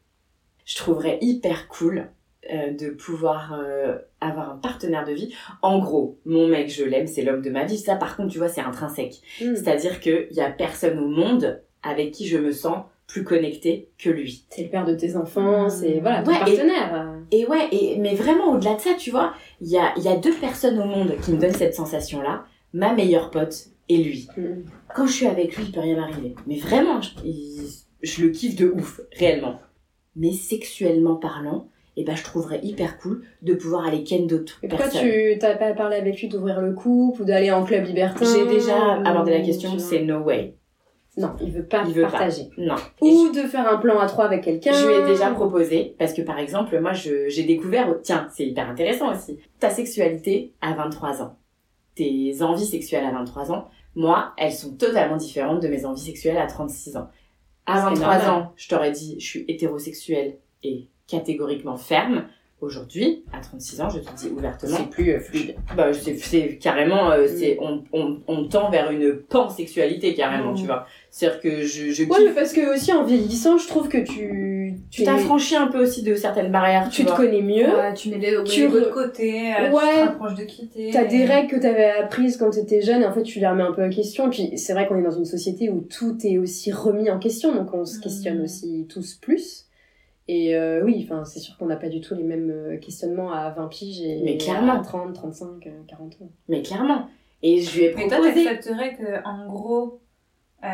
[0.72, 2.08] je trouverais hyper cool
[2.54, 5.34] euh, de pouvoir euh, avoir un partenaire de vie.
[5.62, 7.78] En gros, mon mec, je l'aime, c'est l'homme de ma vie.
[7.78, 9.22] Ça, par contre, tu vois, c'est intrinsèque.
[9.42, 9.56] Hmm.
[9.56, 14.10] C'est-à-dire qu'il y a personne au monde avec qui je me sens plus connectée que
[14.10, 14.46] lui.
[14.50, 17.14] C'est le père de tes enfants, c'est voilà, ton Ouais, partenaire.
[17.32, 20.16] Et ouais, et, mais vraiment au-delà de ça, tu vois, il y a, y a
[20.16, 22.46] deux personnes au monde qui me donnent cette sensation-là.
[22.74, 24.30] Ma meilleure pote et lui.
[24.38, 24.62] Hmm.
[24.96, 26.36] Quand je suis avec lui, il peut rien m'arriver.
[26.48, 27.70] Mais vraiment, je, il-
[28.02, 29.60] je le kiffe de ouf, réellement.
[30.16, 34.68] Mais sexuellement parlant, eh ben, je trouverais hyper cool de pouvoir aller ken d'autres Et
[34.68, 35.10] pourquoi personnes.
[35.10, 38.46] tu t'as pas parlé avec lui d'ouvrir le couple ou d'aller en club libertin J'ai
[38.46, 40.56] déjà ou- abordé la question, c'est no way.
[41.18, 42.12] Non, il veut pas Il veut pas.
[42.12, 42.44] partager.
[42.58, 42.76] Non.
[43.02, 44.72] Et Ou de faire un plan à trois avec quelqu'un.
[44.72, 48.70] Je lui ai déjà proposé, parce que par exemple, moi j'ai découvert, tiens, c'est hyper
[48.70, 51.36] intéressant aussi, ta sexualité à 23 ans,
[51.96, 56.38] tes envies sexuelles à 23 ans, moi, elles sont totalement différentes de mes envies sexuelles
[56.38, 57.10] à 36 ans.
[57.72, 58.30] À C'est 23 normal.
[58.30, 62.26] ans, je t'aurais dit, je suis hétérosexuelle et catégoriquement ferme.
[62.60, 65.56] Aujourd'hui, à 36 ans, je te dis ouvertement, C'est plus euh, fluide.
[65.76, 70.58] bah, c'est, carrément, euh, c'est, on, on, on tend vers une pansexualité carrément, Mm.
[70.58, 70.86] tu vois.
[71.10, 73.98] C'est-à-dire que je, je Ouais, kiffe mais parce que aussi en vieillissant, je trouve que
[73.98, 74.51] tu
[74.92, 77.66] tu t'affranchis un peu aussi de certaines barrières, tu, tu te connais mieux.
[77.76, 79.82] Ouais, tu mets les Tu tu de re- côté, euh, Ouais.
[79.82, 80.90] tu te rapproches de quitter.
[80.92, 83.64] T'as des règles que t'avais apprises quand t'étais jeune et en fait tu les remets
[83.64, 84.30] un peu en question.
[84.30, 87.56] Puis c'est vrai qu'on est dans une société où tout est aussi remis en question,
[87.56, 88.44] donc on se questionne Mhm.
[88.44, 89.66] aussi tous plus.
[90.28, 93.32] Et euh, oui, enfin c'est sûr qu'on n'a pas du tout les mêmes euh, questionnements
[93.32, 94.80] à 20 piges et Mais clairement.
[94.80, 96.30] à 30, 35, euh, 40 ans.
[96.50, 97.08] Mais clairement.
[97.44, 98.44] Et je lui ai Mais toi, proposé.
[98.46, 100.01] t'accepterais que, en gros,
[100.64, 100.68] euh,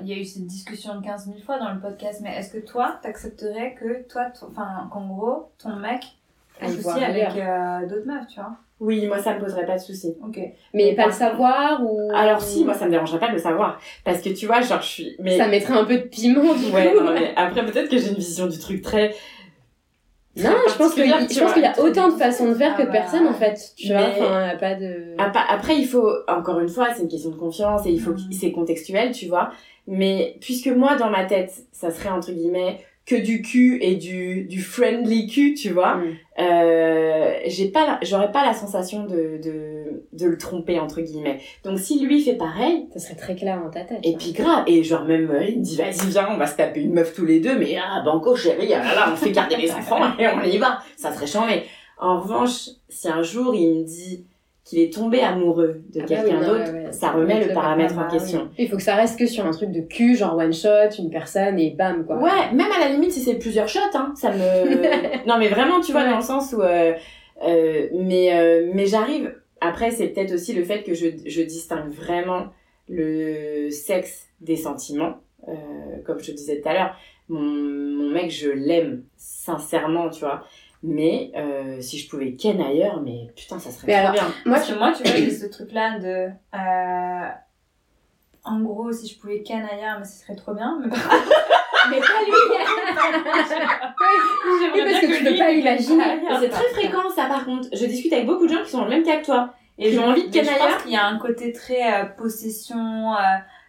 [0.00, 2.64] il y a eu cette discussion 15 000 fois dans le podcast, mais est-ce que
[2.64, 6.04] toi, t'accepterais que toi, enfin, qu'en gros, ton mec
[6.60, 8.56] voir aussi avec euh, d'autres meufs, tu vois?
[8.80, 10.14] Oui, moi ça me poserait pas de soucis.
[10.26, 10.38] Ok.
[10.74, 12.10] Mais pas le savoir ou...
[12.14, 13.80] Alors si, moi ça me dérangerait pas de le savoir.
[14.04, 15.16] Parce que tu vois, genre je suis.
[15.20, 15.38] Mais...
[15.38, 17.02] Ça mettrait un peu de piment du Ouais, coup.
[17.02, 19.14] non, mais après peut-être que j'ai une vision du truc très.
[20.36, 22.78] Non, je pense qu'il je pense qu'il y a autant de façons de faire Ah
[22.78, 22.94] que de bah.
[22.94, 23.72] personnes en fait.
[23.76, 25.14] Tu vois, enfin, y a pas de...
[25.18, 28.20] Après, il faut, encore une fois, c'est une question de confiance et il faut que
[28.32, 29.50] c'est contextuel, tu vois.
[29.86, 34.44] Mais puisque moi, dans ma tête, ça serait entre guillemets que du cul et du,
[34.44, 36.16] du friendly cul, tu vois, Mm.
[36.38, 41.40] euh, j'ai pas, j'aurais pas la sensation de, de, de le tromper, entre guillemets.
[41.64, 43.98] Donc si lui fait pareil, Ça serait très clair dans ta tête.
[44.02, 44.18] et ça.
[44.18, 46.80] puis grave, et genre même, euh, il me dit, vas-y, viens, on va se taper
[46.80, 49.56] une meuf tous les deux, mais ah, banco chérie, ah là là, on fait garder
[49.56, 50.78] les enfants et on y va.
[50.96, 51.62] Ça serait chambé.
[51.98, 54.24] En revanche, si un jour il me dit,
[54.64, 57.48] qu'il est tombé amoureux de Ah bah quelqu'un oui, d'autre, ouais, ouais, ça remet le
[57.48, 58.48] le paramètre en question.
[58.58, 61.10] Il faut que ça reste que sur un truc de cul, genre one shot, une
[61.10, 62.16] personne et bam quoi.
[62.16, 65.26] Ouais, même à la limite si c'est plusieurs shots, hein, ça me.
[65.28, 66.10] non mais vraiment, tu vois, Ouais.
[66.10, 66.62] dans le sens où.
[66.62, 66.94] euh,
[67.46, 69.34] euh, mais euh, mais j'arrive.
[69.60, 72.46] Après, c'est peut-être aussi le fait que je, je distingue vraiment
[72.88, 75.20] le sexe des sentiments.
[76.06, 76.96] Comme je te disais tout à l'heure,
[77.28, 80.44] mon, mon mec, je l'aime sincèrement, tu vois.
[80.86, 84.24] Mais euh, si je pouvais ken ailleurs, mais putain, ça serait Mais alors, bien.
[84.44, 86.28] Moi, Parce que moi, tu vois, j'ai ce truc-là de.
[86.54, 87.28] euh,
[88.44, 90.78] En gros, si je pouvais ken ailleurs, mais ce serait trop bien.
[90.84, 90.88] Mais,
[91.90, 92.32] Mais pas lui
[94.74, 96.04] Oui, parce que tu peux pas l'imaginer.
[96.28, 97.68] Mais C'est très fréquent ça par contre.
[97.72, 99.54] Je discute avec beaucoup de gens qui sont dans le même cas que toi.
[99.78, 100.68] Et j'ai envie de ken je ailleurs.
[100.68, 103.12] pense qu'il y a un côté très euh, possession.
[103.14, 103.18] euh,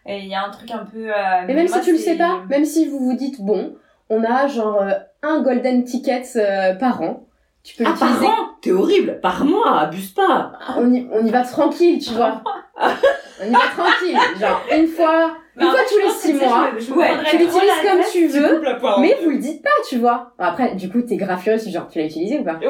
[0.05, 1.09] et il y a un truc un peu.
[1.09, 1.15] euh,
[1.47, 3.75] Mais même moi, si tu le sais pas, même si vous vous dites bon,
[4.09, 4.91] on a genre euh,
[5.25, 7.27] un golden ticket euh, par an,
[7.63, 8.35] tu peux Ah, par an?
[8.61, 9.19] T'es horrible.
[9.21, 10.53] Par mois Abuse pas.
[10.77, 12.41] On y, on y va tranquille, tu vois.
[12.81, 16.67] on y va tranquille, genre une fois, une Mais en fois tous les six mois.
[16.77, 18.09] je- je me ouais, Tu l'utilises comme tête.
[18.11, 20.31] tu veux, poire mais vous le dites pas, tu vois.
[20.37, 22.57] Bon, après, du coup, t'es grave furieux, genre tu l'as utilisé ou pas?
[22.61, 22.67] Mais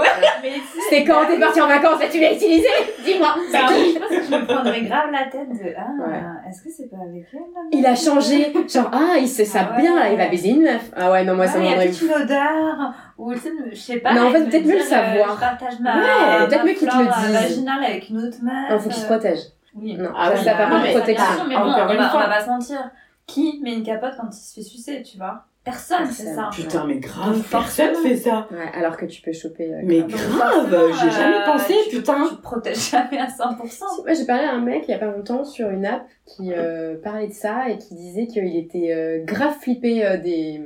[0.50, 0.60] tu sais,
[0.90, 2.68] C'était quand t'es parti en vacances et tu l'as utilisé
[3.04, 5.74] Dis-moi, bah, c'est je pense que je me prendrais grave la tête de.
[5.78, 6.20] Ah, Ouais.
[6.50, 7.40] est-ce que c'est pas avec elle
[7.80, 9.82] Il a changé, genre ah il sait ça Ah ouais.
[9.82, 10.92] bien là, il va baiser une meuf.
[10.96, 13.52] Ah ouais non moi ça Ouais, il y a toute une odeur, ou tu sais,
[13.72, 14.14] je sais pas.
[14.14, 15.36] Mais en fait, peut-être mieux le euh, savoir.
[15.36, 18.54] Je partage ma, Ouais, peut-être mieux qu'ils te le euh, vaginale avec une autre meuf.
[18.72, 19.40] Il faut qu'il se protège.
[19.76, 19.96] Oui.
[19.98, 21.48] Non, Ah ça, oui, ça non, contre mais protection.
[21.48, 22.20] Mais bon, Encore on une va, fois.
[22.20, 22.92] on va pas se mentir.
[23.28, 25.46] Qui met une capote quand il se fait sucer, tu vois?
[25.66, 26.50] Personne, c'est ça.
[26.54, 28.08] Putain, mais grave, Donc, personne forcément.
[28.08, 29.74] fait ça Ouais, alors que tu peux choper.
[29.74, 30.92] euh, Mais grave.
[31.02, 33.68] J'ai jamais euh, pensé, tu- putain Tu te protèges jamais à 100%.
[33.96, 36.06] Si, Moi j'ai parlé à un mec il y a pas longtemps sur une app
[36.28, 40.62] qui euh, parlait de ça et qui disait qu'il était euh, grave flippé euh, des,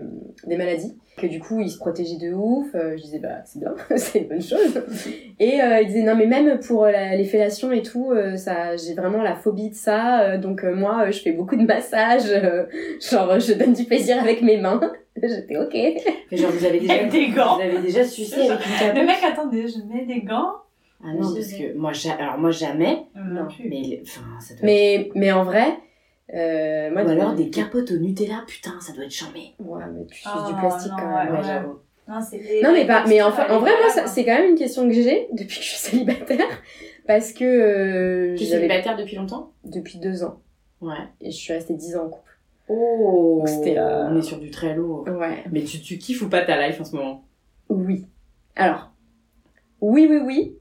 [0.46, 2.68] des maladies, que du coup il se protégeait de ouf.
[2.76, 4.82] Euh, je disais bah c'est bien, c'est une bonne chose.
[5.40, 8.76] Et euh, il disait non mais même pour la- les fellations et tout, euh, ça
[8.76, 10.22] j'ai vraiment la phobie de ça.
[10.22, 12.66] euh, donc euh, moi euh, je fais beaucoup de massages, euh,
[13.02, 14.80] genre je donne du plaisir avec mes mains.
[15.22, 15.74] J'étais ok.
[16.32, 17.56] Mais genre, vous avez déjà, Avec des gants.
[17.56, 20.54] vous avez déjà sucé avec une Le capote mec, attendez, je mets des gants.
[21.04, 23.70] Ah non, parce que moi, ja- alors moi jamais, Non plus.
[23.70, 25.78] mais enfin, ça doit Mais mais en vrai,
[26.34, 29.40] euh, moi Ou alors des capotes au Nutella, putain, ça doit être chambé.
[29.60, 31.34] Ouais mais tu Oh, utilises du plastique non, quand même.
[31.36, 31.80] ouais, j'avoue.
[32.08, 32.20] Non,
[32.64, 35.60] Non mais pas, mais en vrai moi c'est quand même une question que j'ai depuis
[35.60, 36.48] que je suis célibataire
[37.08, 39.54] parce que euh, Tu es célibataire depuis longtemps?
[39.64, 40.42] Depuis deux ans
[40.82, 40.96] Ouais.
[41.22, 42.29] et je suis restée dix ans en couple.
[42.70, 45.06] Oh, C'était, euh, on est sur du très lourd.
[45.08, 45.44] Ouais.
[45.52, 47.24] Mais tu, tu kiffes ou pas ta life en ce moment?
[47.68, 48.06] Oui.
[48.56, 48.92] Alors,
[49.82, 50.56] oui oui oui.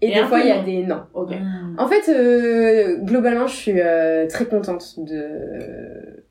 [0.00, 1.04] Et, Et des fois il y a des non.
[1.14, 1.30] Ok.
[1.30, 1.76] Mm.
[1.78, 6.24] En fait, euh, globalement, je suis euh, très contente de.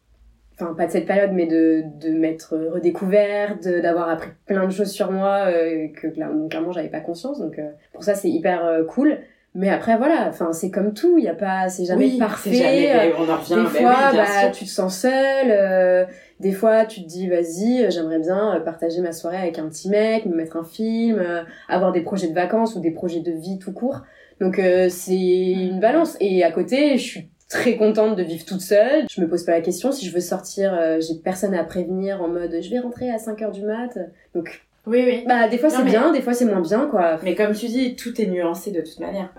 [0.53, 4.91] Enfin, pas de cette période, mais de, de m'être redécouverte, d'avoir appris plein de choses
[4.91, 7.39] sur moi euh, que clairement, clairement j'avais pas conscience.
[7.39, 9.17] Donc, euh, pour ça, c'est hyper euh, cool.
[9.53, 12.53] Mais après, voilà, enfin, c'est comme tout, il y a pas, c'est jamais Oui, parfait.
[12.53, 13.55] jamais- on en revient.
[13.55, 15.11] des fois, oui, bah, tu te sens seule.
[15.51, 16.05] euh,
[16.39, 19.67] des fois, tu te dis, vas-y, euh, j'aimerais bien euh, partager ma soirée avec un
[19.67, 23.19] petit mec, me mettre un film, euh, avoir des projets de vacances ou des projets
[23.19, 24.01] de vie tout court.
[24.39, 25.13] Donc, euh, c'est
[25.51, 26.15] une balance.
[26.21, 29.05] Et à côté, je suis très contente de vivre toute seule.
[29.11, 29.91] Je me pose pas la question.
[29.91, 33.19] Si je veux sortir, euh, j'ai personne à prévenir en mode, je vais rentrer à
[33.19, 33.99] 5 heures du mat.
[34.33, 35.23] Donc, Oui, oui.
[35.27, 37.17] bah, des fois, c'est mais- bien, des fois, c'est moins bien, quoi.
[37.23, 39.29] Mais comme tu dis, tout est nuancé de toute manière.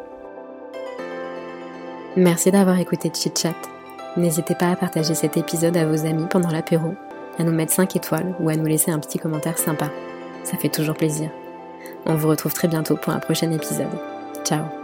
[2.16, 3.54] Merci d'avoir écouté Chit Chat.
[4.16, 6.94] N'hésitez pas à partager cet épisode à vos amis pendant l'apéro,
[7.38, 9.86] à nous mettre 5 étoiles ou à nous laisser un petit commentaire sympa.
[10.44, 11.30] Ça fait toujours plaisir.
[12.04, 13.86] On vous retrouve très bientôt pour un prochain épisode.
[14.44, 14.81] Ciao